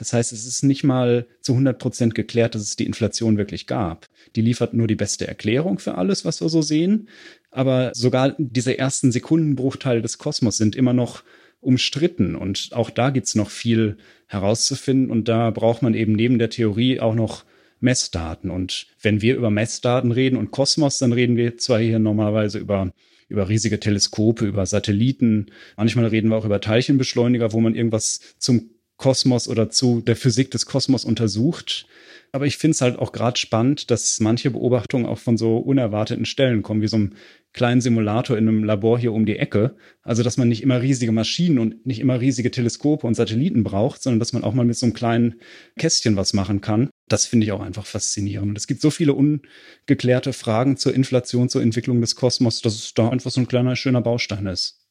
Das 0.00 0.14
heißt, 0.14 0.32
es 0.32 0.46
ist 0.46 0.62
nicht 0.62 0.82
mal 0.82 1.26
zu 1.42 1.52
100 1.52 1.78
Prozent 1.78 2.14
geklärt, 2.14 2.54
dass 2.54 2.62
es 2.62 2.74
die 2.74 2.86
Inflation 2.86 3.36
wirklich 3.36 3.66
gab. 3.66 4.06
Die 4.34 4.40
liefert 4.40 4.72
nur 4.72 4.86
die 4.86 4.94
beste 4.94 5.28
Erklärung 5.28 5.78
für 5.78 5.96
alles, 5.96 6.24
was 6.24 6.40
wir 6.40 6.48
so 6.48 6.62
sehen. 6.62 7.10
Aber 7.50 7.90
sogar 7.92 8.34
diese 8.38 8.78
ersten 8.78 9.12
Sekundenbruchteile 9.12 10.00
des 10.00 10.16
Kosmos 10.16 10.56
sind 10.56 10.74
immer 10.74 10.94
noch 10.94 11.22
umstritten. 11.60 12.34
Und 12.34 12.70
auch 12.72 12.88
da 12.88 13.10
gibt's 13.10 13.34
noch 13.34 13.50
viel 13.50 13.98
herauszufinden. 14.26 15.10
Und 15.10 15.28
da 15.28 15.50
braucht 15.50 15.82
man 15.82 15.92
eben 15.92 16.14
neben 16.14 16.38
der 16.38 16.48
Theorie 16.48 16.98
auch 16.98 17.14
noch 17.14 17.44
Messdaten. 17.80 18.50
Und 18.50 18.86
wenn 19.02 19.20
wir 19.20 19.36
über 19.36 19.50
Messdaten 19.50 20.12
reden 20.12 20.38
und 20.38 20.50
Kosmos, 20.50 20.96
dann 20.96 21.12
reden 21.12 21.36
wir 21.36 21.58
zwar 21.58 21.78
hier 21.78 21.98
normalerweise 21.98 22.58
über 22.58 22.90
über 23.28 23.48
riesige 23.48 23.78
Teleskope, 23.78 24.44
über 24.44 24.66
Satelliten. 24.66 25.52
Manchmal 25.76 26.06
reden 26.06 26.30
wir 26.30 26.36
auch 26.36 26.44
über 26.44 26.60
Teilchenbeschleuniger, 26.60 27.52
wo 27.52 27.60
man 27.60 27.76
irgendwas 27.76 28.18
zum 28.38 28.70
Kosmos 29.00 29.48
oder 29.48 29.70
zu 29.70 30.02
der 30.02 30.14
Physik 30.14 30.50
des 30.50 30.66
Kosmos 30.66 31.06
untersucht. 31.06 31.86
Aber 32.32 32.46
ich 32.46 32.58
finde 32.58 32.72
es 32.72 32.80
halt 32.80 32.98
auch 32.98 33.12
gerade 33.12 33.40
spannend, 33.40 33.90
dass 33.90 34.20
manche 34.20 34.50
Beobachtungen 34.50 35.06
auch 35.06 35.18
von 35.18 35.36
so 35.38 35.56
unerwarteten 35.56 36.26
Stellen 36.26 36.62
kommen, 36.62 36.82
wie 36.82 36.86
so 36.86 36.96
einem 36.96 37.14
kleinen 37.54 37.80
Simulator 37.80 38.36
in 38.36 38.46
einem 38.46 38.62
Labor 38.62 38.98
hier 38.98 39.12
um 39.12 39.24
die 39.26 39.38
Ecke. 39.38 39.74
Also, 40.02 40.22
dass 40.22 40.36
man 40.36 40.48
nicht 40.48 40.62
immer 40.62 40.82
riesige 40.82 41.12
Maschinen 41.12 41.58
und 41.58 41.86
nicht 41.86 41.98
immer 41.98 42.20
riesige 42.20 42.50
Teleskope 42.50 43.06
und 43.06 43.14
Satelliten 43.14 43.64
braucht, 43.64 44.02
sondern 44.02 44.20
dass 44.20 44.34
man 44.34 44.44
auch 44.44 44.52
mal 44.52 44.66
mit 44.66 44.76
so 44.76 44.86
einem 44.86 44.92
kleinen 44.92 45.40
Kästchen 45.78 46.16
was 46.16 46.34
machen 46.34 46.60
kann. 46.60 46.90
Das 47.08 47.24
finde 47.24 47.46
ich 47.46 47.52
auch 47.52 47.62
einfach 47.62 47.86
faszinierend. 47.86 48.50
Und 48.50 48.58
es 48.58 48.66
gibt 48.66 48.82
so 48.82 48.90
viele 48.90 49.14
ungeklärte 49.14 50.34
Fragen 50.34 50.76
zur 50.76 50.94
Inflation, 50.94 51.48
zur 51.48 51.62
Entwicklung 51.62 52.02
des 52.02 52.14
Kosmos, 52.14 52.60
dass 52.60 52.74
es 52.74 52.94
da 52.94 53.08
einfach 53.08 53.30
so 53.30 53.40
ein 53.40 53.48
kleiner, 53.48 53.74
schöner 53.76 54.02
Baustein 54.02 54.46
ist. 54.46 54.89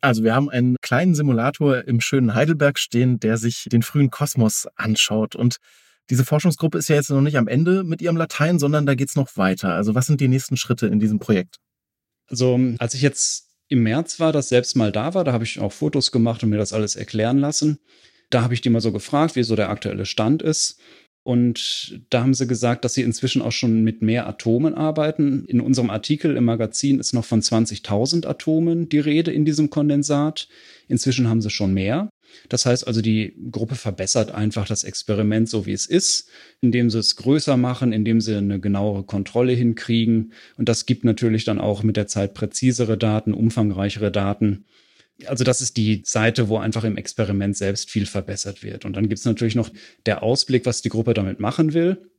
Also 0.00 0.24
wir 0.24 0.34
haben 0.34 0.48
einen 0.48 0.76
kleinen 0.80 1.14
Simulator 1.14 1.84
im 1.86 2.00
schönen 2.00 2.34
Heidelberg 2.34 2.78
stehen, 2.78 3.20
der 3.20 3.36
sich 3.36 3.66
den 3.70 3.82
frühen 3.82 4.10
Kosmos 4.10 4.66
anschaut. 4.76 5.36
Und 5.36 5.56
diese 6.08 6.24
Forschungsgruppe 6.24 6.78
ist 6.78 6.88
ja 6.88 6.96
jetzt 6.96 7.10
noch 7.10 7.20
nicht 7.20 7.36
am 7.36 7.48
Ende 7.48 7.84
mit 7.84 8.02
ihrem 8.02 8.16
Latein, 8.16 8.58
sondern 8.58 8.86
da 8.86 8.94
geht's 8.94 9.16
noch 9.16 9.36
weiter. 9.36 9.74
Also 9.74 9.94
was 9.94 10.06
sind 10.06 10.20
die 10.20 10.28
nächsten 10.28 10.56
Schritte 10.56 10.86
in 10.86 11.00
diesem 11.00 11.18
Projekt? 11.18 11.56
Also 12.28 12.58
als 12.78 12.94
ich 12.94 13.02
jetzt 13.02 13.48
im 13.68 13.82
März 13.82 14.18
war, 14.18 14.32
das 14.32 14.48
selbst 14.48 14.76
mal 14.76 14.90
da 14.90 15.14
war, 15.14 15.24
da 15.24 15.32
habe 15.32 15.44
ich 15.44 15.60
auch 15.60 15.72
Fotos 15.72 16.10
gemacht 16.10 16.42
und 16.42 16.50
mir 16.50 16.58
das 16.58 16.72
alles 16.72 16.96
erklären 16.96 17.38
lassen. 17.38 17.78
Da 18.30 18.42
habe 18.42 18.54
ich 18.54 18.60
die 18.60 18.70
mal 18.70 18.80
so 18.80 18.92
gefragt, 18.92 19.36
wie 19.36 19.42
so 19.42 19.56
der 19.56 19.70
aktuelle 19.70 20.06
Stand 20.06 20.42
ist. 20.42 20.80
Und 21.22 22.00
da 22.08 22.22
haben 22.22 22.32
sie 22.32 22.46
gesagt, 22.46 22.84
dass 22.84 22.94
sie 22.94 23.02
inzwischen 23.02 23.42
auch 23.42 23.52
schon 23.52 23.82
mit 23.84 24.00
mehr 24.00 24.26
Atomen 24.26 24.74
arbeiten. 24.74 25.44
In 25.46 25.60
unserem 25.60 25.90
Artikel 25.90 26.36
im 26.36 26.44
Magazin 26.44 26.98
ist 26.98 27.12
noch 27.12 27.26
von 27.26 27.42
20.000 27.42 28.26
Atomen 28.26 28.88
die 28.88 29.00
Rede 29.00 29.30
in 29.30 29.44
diesem 29.44 29.68
Kondensat. 29.68 30.48
Inzwischen 30.88 31.28
haben 31.28 31.42
sie 31.42 31.50
schon 31.50 31.74
mehr. 31.74 32.08
Das 32.48 32.64
heißt 32.64 32.86
also, 32.86 33.02
die 33.02 33.36
Gruppe 33.50 33.74
verbessert 33.74 34.32
einfach 34.32 34.66
das 34.66 34.84
Experiment 34.84 35.48
so, 35.48 35.66
wie 35.66 35.72
es 35.72 35.86
ist, 35.86 36.30
indem 36.60 36.88
sie 36.88 36.98
es 36.98 37.16
größer 37.16 37.56
machen, 37.56 37.92
indem 37.92 38.20
sie 38.20 38.36
eine 38.36 38.60
genauere 38.60 39.04
Kontrolle 39.04 39.52
hinkriegen. 39.52 40.32
Und 40.56 40.68
das 40.68 40.86
gibt 40.86 41.04
natürlich 41.04 41.44
dann 41.44 41.60
auch 41.60 41.82
mit 41.82 41.96
der 41.96 42.06
Zeit 42.06 42.34
präzisere 42.34 42.96
Daten, 42.96 43.34
umfangreichere 43.34 44.10
Daten 44.10 44.64
also 45.26 45.44
das 45.44 45.60
ist 45.60 45.76
die 45.76 46.02
Seite, 46.04 46.48
wo 46.48 46.58
einfach 46.58 46.84
im 46.84 46.96
Experiment 46.96 47.56
selbst 47.56 47.90
viel 47.90 48.06
verbessert 48.06 48.62
wird. 48.62 48.84
Und 48.84 48.94
dann 48.94 49.08
gibt 49.08 49.18
es 49.18 49.24
natürlich 49.24 49.54
noch 49.54 49.70
der 50.06 50.22
Ausblick, 50.22 50.66
was 50.66 50.82
die 50.82 50.88
Gruppe 50.88 51.14
damit 51.14 51.40
machen 51.40 51.72
will. 51.72 52.10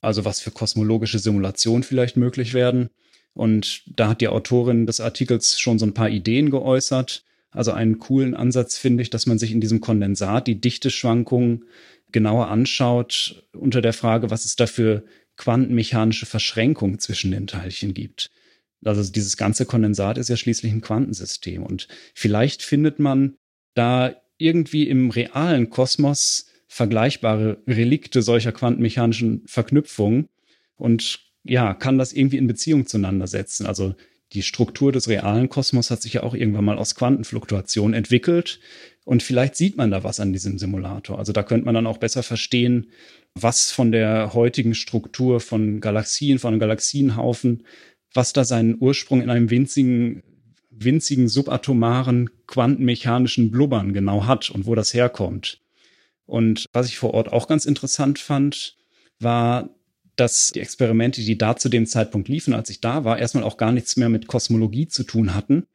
Also 0.00 0.24
was 0.24 0.40
für 0.40 0.50
kosmologische 0.50 1.18
Simulationen 1.18 1.82
vielleicht 1.82 2.16
möglich 2.16 2.54
werden. 2.54 2.90
Und 3.34 3.82
da 3.86 4.08
hat 4.08 4.20
die 4.20 4.28
Autorin 4.28 4.86
des 4.86 5.00
Artikels 5.00 5.58
schon 5.58 5.78
so 5.78 5.86
ein 5.86 5.94
paar 5.94 6.10
Ideen 6.10 6.50
geäußert. 6.50 7.24
Also 7.50 7.72
einen 7.72 7.98
coolen 7.98 8.34
Ansatz 8.34 8.76
finde 8.76 9.02
ich, 9.02 9.10
dass 9.10 9.26
man 9.26 9.38
sich 9.38 9.52
in 9.52 9.60
diesem 9.60 9.80
Kondensat 9.80 10.46
die 10.46 10.60
Dichteschwankungen 10.60 11.64
genauer 12.12 12.48
anschaut 12.48 13.44
unter 13.52 13.80
der 13.80 13.92
Frage, 13.92 14.30
was 14.30 14.44
es 14.44 14.56
da 14.56 14.66
für 14.66 15.04
quantenmechanische 15.36 16.26
Verschränkungen 16.26 16.98
zwischen 16.98 17.30
den 17.30 17.46
Teilchen 17.46 17.94
gibt. 17.94 18.30
Also 18.84 19.10
dieses 19.10 19.36
ganze 19.36 19.66
Kondensat 19.66 20.18
ist 20.18 20.28
ja 20.28 20.36
schließlich 20.36 20.72
ein 20.72 20.80
Quantensystem. 20.80 21.62
Und 21.62 21.88
vielleicht 22.14 22.62
findet 22.62 22.98
man 22.98 23.36
da 23.74 24.14
irgendwie 24.38 24.88
im 24.88 25.10
realen 25.10 25.70
Kosmos 25.70 26.46
vergleichbare 26.68 27.62
Relikte 27.66 28.22
solcher 28.22 28.52
quantenmechanischen 28.52 29.42
Verknüpfungen 29.46 30.28
und 30.76 31.20
ja, 31.44 31.74
kann 31.74 31.98
das 31.98 32.12
irgendwie 32.12 32.36
in 32.36 32.46
Beziehung 32.46 32.86
zueinander 32.86 33.26
setzen. 33.26 33.66
Also 33.66 33.94
die 34.32 34.42
Struktur 34.42 34.92
des 34.92 35.08
realen 35.08 35.48
Kosmos 35.48 35.90
hat 35.90 36.02
sich 36.02 36.14
ja 36.14 36.22
auch 36.22 36.34
irgendwann 36.34 36.66
mal 36.66 36.78
aus 36.78 36.94
Quantenfluktuation 36.94 37.94
entwickelt. 37.94 38.60
Und 39.04 39.22
vielleicht 39.22 39.56
sieht 39.56 39.78
man 39.78 39.90
da 39.90 40.04
was 40.04 40.20
an 40.20 40.34
diesem 40.34 40.58
Simulator. 40.58 41.18
Also 41.18 41.32
da 41.32 41.42
könnte 41.42 41.64
man 41.64 41.74
dann 41.74 41.86
auch 41.86 41.96
besser 41.96 42.22
verstehen, 42.22 42.88
was 43.34 43.70
von 43.70 43.90
der 43.90 44.34
heutigen 44.34 44.74
Struktur 44.74 45.40
von 45.40 45.80
Galaxien, 45.80 46.38
von 46.38 46.52
einem 46.52 46.60
Galaxienhaufen 46.60 47.64
was 48.14 48.32
da 48.32 48.44
seinen 48.44 48.76
Ursprung 48.80 49.22
in 49.22 49.30
einem 49.30 49.50
winzigen, 49.50 50.22
winzigen 50.70 51.28
subatomaren 51.28 52.30
quantenmechanischen 52.46 53.50
Blubbern 53.50 53.92
genau 53.92 54.26
hat 54.26 54.50
und 54.50 54.66
wo 54.66 54.74
das 54.74 54.94
herkommt. 54.94 55.60
Und 56.26 56.66
was 56.72 56.88
ich 56.88 56.98
vor 56.98 57.14
Ort 57.14 57.32
auch 57.32 57.48
ganz 57.48 57.64
interessant 57.64 58.18
fand, 58.18 58.76
war, 59.18 59.70
dass 60.16 60.50
die 60.50 60.60
Experimente, 60.60 61.22
die 61.22 61.38
da 61.38 61.56
zu 61.56 61.68
dem 61.68 61.86
Zeitpunkt 61.86 62.28
liefen, 62.28 62.52
als 62.52 62.70
ich 62.70 62.80
da 62.80 63.04
war, 63.04 63.18
erstmal 63.18 63.44
auch 63.44 63.56
gar 63.56 63.72
nichts 63.72 63.96
mehr 63.96 64.08
mit 64.08 64.26
Kosmologie 64.26 64.88
zu 64.88 65.04
tun 65.04 65.34
hatten, 65.34 65.66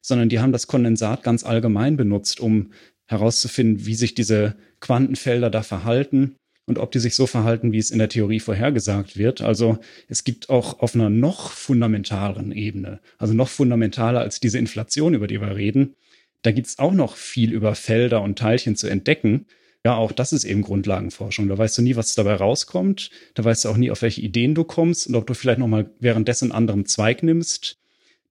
sondern 0.00 0.28
die 0.28 0.40
haben 0.40 0.52
das 0.52 0.66
Kondensat 0.66 1.22
ganz 1.22 1.44
allgemein 1.44 1.96
benutzt, 1.96 2.40
um 2.40 2.72
herauszufinden, 3.06 3.86
wie 3.86 3.94
sich 3.94 4.14
diese 4.14 4.56
Quantenfelder 4.80 5.50
da 5.50 5.62
verhalten 5.62 6.36
und 6.70 6.78
ob 6.78 6.90
die 6.90 6.98
sich 7.00 7.14
so 7.14 7.26
verhalten, 7.26 7.72
wie 7.72 7.78
es 7.78 7.90
in 7.90 7.98
der 7.98 8.08
Theorie 8.08 8.40
vorhergesagt 8.40 9.18
wird. 9.18 9.42
Also 9.42 9.78
es 10.08 10.24
gibt 10.24 10.48
auch 10.48 10.80
auf 10.80 10.94
einer 10.94 11.10
noch 11.10 11.50
fundamentaleren 11.50 12.52
Ebene, 12.52 13.00
also 13.18 13.34
noch 13.34 13.48
fundamentaler 13.48 14.20
als 14.20 14.40
diese 14.40 14.58
Inflation, 14.58 15.12
über 15.12 15.26
die 15.26 15.40
wir 15.40 15.54
reden, 15.54 15.96
da 16.42 16.52
gibt 16.52 16.68
es 16.68 16.78
auch 16.78 16.92
noch 16.92 17.16
viel 17.16 17.52
über 17.52 17.74
Felder 17.74 18.22
und 18.22 18.38
Teilchen 18.38 18.76
zu 18.76 18.88
entdecken. 18.88 19.46
Ja, 19.84 19.96
auch 19.96 20.12
das 20.12 20.32
ist 20.32 20.44
eben 20.44 20.62
Grundlagenforschung. 20.62 21.48
Da 21.48 21.56
weißt 21.56 21.78
du 21.78 21.82
nie, 21.82 21.96
was 21.96 22.14
dabei 22.14 22.34
rauskommt. 22.34 23.10
Da 23.34 23.44
weißt 23.44 23.64
du 23.64 23.68
auch 23.70 23.76
nie, 23.76 23.90
auf 23.90 24.02
welche 24.02 24.20
Ideen 24.20 24.54
du 24.54 24.64
kommst 24.64 25.06
und 25.06 25.14
ob 25.14 25.26
du 25.26 25.34
vielleicht 25.34 25.58
nochmal 25.58 25.90
währenddessen 26.00 26.46
einen 26.46 26.56
anderen 26.56 26.86
Zweig 26.86 27.22
nimmst. 27.22 27.79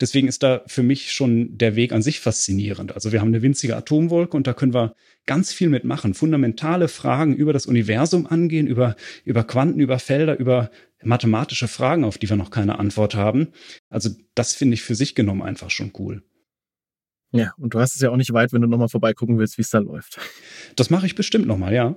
Deswegen 0.01 0.27
ist 0.27 0.43
da 0.43 0.63
für 0.67 0.83
mich 0.83 1.11
schon 1.11 1.57
der 1.57 1.75
Weg 1.75 1.91
an 1.91 2.01
sich 2.01 2.19
faszinierend. 2.19 2.93
Also 2.93 3.11
wir 3.11 3.19
haben 3.19 3.27
eine 3.27 3.41
winzige 3.41 3.75
Atomwolke 3.75 4.37
und 4.37 4.47
da 4.47 4.53
können 4.53 4.73
wir 4.73 4.95
ganz 5.25 5.51
viel 5.51 5.69
mitmachen. 5.69 6.13
Fundamentale 6.13 6.87
Fragen 6.87 7.35
über 7.35 7.53
das 7.53 7.65
Universum 7.65 8.25
angehen, 8.25 8.67
über, 8.67 8.95
über 9.25 9.43
Quanten, 9.43 9.79
über 9.79 9.99
Felder, 9.99 10.39
über 10.39 10.71
mathematische 11.03 11.67
Fragen, 11.67 12.03
auf 12.03 12.17
die 12.17 12.29
wir 12.29 12.37
noch 12.37 12.51
keine 12.51 12.79
Antwort 12.79 13.15
haben. 13.15 13.49
Also 13.89 14.09
das 14.35 14.53
finde 14.53 14.75
ich 14.75 14.81
für 14.81 14.95
sich 14.95 15.15
genommen 15.15 15.41
einfach 15.41 15.69
schon 15.69 15.91
cool. 15.99 16.23
Ja, 17.31 17.53
und 17.57 17.73
du 17.73 17.79
hast 17.79 17.95
es 17.95 18.01
ja 18.01 18.09
auch 18.09 18.17
nicht 18.17 18.33
weit, 18.33 18.53
wenn 18.53 18.61
du 18.61 18.67
nochmal 18.67 18.89
vorbeigucken 18.89 19.37
willst, 19.37 19.57
wie 19.57 19.61
es 19.61 19.69
da 19.69 19.79
läuft. 19.79 20.19
Das 20.75 20.89
mache 20.89 21.05
ich 21.05 21.15
bestimmt 21.15 21.45
nochmal, 21.45 21.73
ja. 21.73 21.95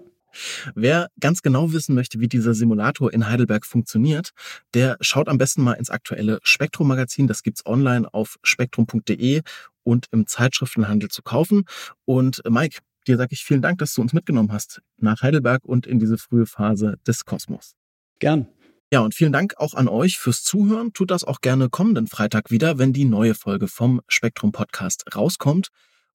Wer 0.75 1.09
ganz 1.21 1.42
genau 1.42 1.73
wissen 1.73 1.95
möchte, 1.95 2.21
wie 2.21 2.29
dieser 2.29 2.55
Simulator 2.55 3.12
in 3.12 3.29
Heidelberg 3.29 3.66
funktioniert, 3.66 4.31
der 4.75 4.97
schaut 5.01 5.29
am 5.29 5.38
besten 5.38 5.62
mal 5.62 5.75
ins 5.75 5.90
aktuelle 5.90 6.38
Spektrum-Magazin. 6.42 7.27
Das 7.27 7.42
gibt's 7.42 7.64
online 7.66 8.12
auf 8.12 8.37
spektrum.de 8.42 9.42
und 9.85 10.07
im 10.12 10.27
Zeitschriftenhandel 10.27 11.11
zu 11.11 11.23
kaufen. 11.23 11.64
Und 12.05 12.45
äh, 12.45 12.51
Mike, 12.51 12.79
dir 13.07 13.16
sage 13.16 13.33
ich 13.33 13.45
vielen 13.45 13.62
Dank, 13.62 13.79
dass 13.79 13.95
du 13.95 14.01
uns 14.01 14.12
mitgenommen 14.12 14.53
hast 14.53 14.81
nach 14.99 15.23
Heidelberg 15.23 15.64
und 15.64 15.87
in 15.87 15.99
diese 15.99 16.18
frühe 16.18 16.47
Phase 16.47 16.99
des 17.07 17.25
Kosmos. 17.25 17.75
Gern. 18.18 18.47
Ja, 18.92 19.01
und 19.01 19.14
vielen 19.14 19.33
Dank 19.33 19.55
auch 19.57 19.73
an 19.73 19.88
euch 19.88 20.18
fürs 20.18 20.45
Zuhören. 20.45 20.92
Tut 20.92 21.11
das 21.11 21.25
auch 21.25 21.40
gerne 21.40 21.71
kommenden 21.71 22.07
Freitag 22.07 22.51
wieder, 22.51 22.79
wenn 22.79 22.92
die 22.92 23.07
neue 23.07 23.35
Folge 23.35 23.66
vom 23.66 24.03
Spektrum 24.07 24.53
Podcast 24.53 25.05
rauskommt. 25.16 25.68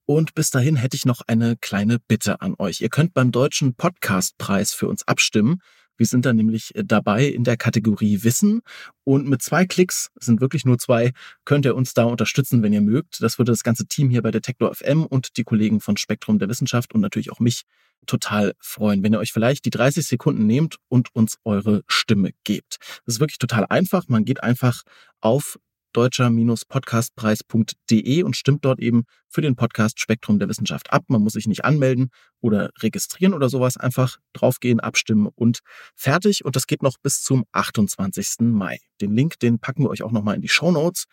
Und 0.10 0.36
bis 0.36 0.52
dahin 0.52 0.78
hätte 0.78 0.96
ich 0.96 1.06
noch 1.06 1.20
eine 1.28 1.58
kleine 1.58 2.00
Bitte 2.00 2.40
an 2.40 2.56
euch. 2.60 2.80
Ihr 2.80 2.88
könnt 2.88 3.14
beim 3.14 3.34
Deutschen 3.34 3.74
Podcastpreis 3.76 4.74
für 4.74 4.88
uns 4.88 5.06
abstimmen. 5.06 5.60
Wir 5.98 6.06
sind 6.06 6.26
da 6.26 6.32
nämlich 6.32 6.72
dabei 6.76 7.26
in 7.26 7.44
der 7.44 7.58
Kategorie 7.58 8.24
Wissen. 8.24 8.62
Und 9.04 9.28
mit 9.28 9.42
zwei 9.42 9.66
Klicks, 9.66 10.10
sind 10.16 10.40
wirklich 10.40 10.64
nur 10.64 10.78
zwei, 10.78 11.12
könnt 11.44 11.66
ihr 11.66 11.76
uns 11.76 11.94
da 11.94 12.06
unterstützen, 12.06 12.64
wenn 12.64 12.72
ihr 12.72 12.80
mögt. 12.80 13.22
Das 13.22 13.38
würde 13.38 13.52
das 13.52 13.64
ganze 13.64 13.86
Team 13.86 14.10
hier 14.10 14.22
bei 14.22 14.32
Detektor 14.32 14.74
FM 14.74 15.06
und 15.06 15.36
die 15.36 15.44
Kollegen 15.44 15.82
von 15.82 15.98
Spektrum 15.98 16.40
der 16.40 16.48
Wissenschaft 16.48 16.96
und 16.96 17.02
natürlich 17.02 17.34
auch 17.34 17.42
mich 17.42 17.64
total 18.06 18.54
freuen, 18.60 19.04
wenn 19.04 19.12
ihr 19.12 19.20
euch 19.20 19.34
vielleicht 19.34 19.66
die 19.66 19.72
30 19.72 20.08
Sekunden 20.08 20.48
nehmt 20.48 20.78
und 20.88 21.14
uns 21.14 21.38
eure 21.44 21.84
Stimme 21.88 22.32
gebt. 22.46 22.78
Das 23.06 23.16
ist 23.16 23.20
wirklich 23.20 23.40
total 23.40 23.66
einfach. 23.68 24.08
Man 24.08 24.24
geht 24.24 24.42
einfach 24.42 24.84
auf 25.20 25.60
deutscher-podcastpreis.de 25.94 28.24
und 28.24 28.36
stimmt 28.36 28.66
dort 28.66 28.80
eben 28.80 29.04
für 29.28 29.42
den 29.42 29.56
Podcast 29.56 30.00
Spektrum 30.00 30.40
der 30.40 30.50
Wissenschaft 30.50 30.92
ab. 30.94 31.04
Man 31.08 31.22
muss 31.22 31.34
sich 31.34 31.48
nicht 31.48 31.66
anmelden 31.66 32.10
oder 32.42 32.72
registrieren 32.80 33.34
oder 33.34 33.50
sowas. 33.50 33.78
Einfach 33.78 34.18
draufgehen, 34.34 34.80
abstimmen 34.80 35.28
und 35.36 35.60
fertig. 35.96 36.46
Und 36.46 36.56
das 36.56 36.68
geht 36.68 36.84
noch 36.84 36.98
bis 37.02 37.22
zum 37.22 37.46
28. 37.52 38.36
Mai. 38.42 38.78
Den 39.02 39.16
Link, 39.16 39.40
den 39.40 39.58
packen 39.60 39.84
wir 39.84 39.90
euch 39.90 40.04
auch 40.04 40.12
nochmal 40.12 40.36
in 40.36 40.42
die 40.42 40.50
Show 40.50 40.72
Notes. 40.72 41.06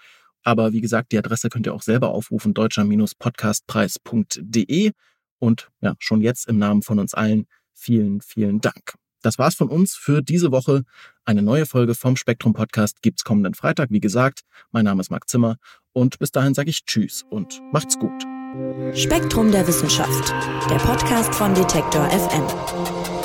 Aber 0.43 0.73
wie 0.73 0.81
gesagt, 0.81 1.13
die 1.13 1.19
Adresse 1.19 1.49
könnt 1.49 1.67
ihr 1.67 1.75
auch 1.75 1.83
selber 1.83 2.11
aufrufen, 2.11 2.55
deutscher-podcastpreis.de. 2.55 4.93
Und 5.39 5.69
ja, 5.81 5.95
schon 5.99 6.21
jetzt 6.21 6.49
im 6.49 6.59
Namen 6.59 6.83
von 6.83 6.99
uns 6.99 7.15
allen 7.15 7.47
vielen, 7.73 8.21
vielen 8.21 8.61
Dank. 8.61 8.95
Das 9.25 9.39
war's 9.39 9.55
von 9.55 9.71
uns 9.71 9.95
für 9.95 10.21
diese 10.21 10.53
Woche. 10.53 10.83
Eine 11.25 11.41
neue 11.41 11.65
Folge 11.65 11.95
vom 11.95 12.15
Spektrum 12.15 12.53
Podcast 12.53 13.01
gibt's 13.01 13.25
kommenden 13.25 13.55
Freitag, 13.55 13.91
wie 13.91 14.01
gesagt. 14.01 14.43
Mein 14.71 14.85
Name 14.85 15.01
ist 15.01 15.11
Marc 15.11 15.31
Zimmer 15.31 15.57
und 15.95 16.19
bis 16.19 16.31
dahin 16.31 16.53
sage 16.53 16.69
ich 16.69 16.85
Tschüss 16.85 17.25
und 17.31 17.63
macht's 17.73 17.99
gut. 17.99 18.23
Spektrum 18.95 19.51
der 19.51 19.67
Wissenschaft, 19.67 20.35
der 20.69 20.77
Podcast 20.77 21.35
von 21.35 21.55
Detektor 21.55 22.07
FM. 22.11 23.24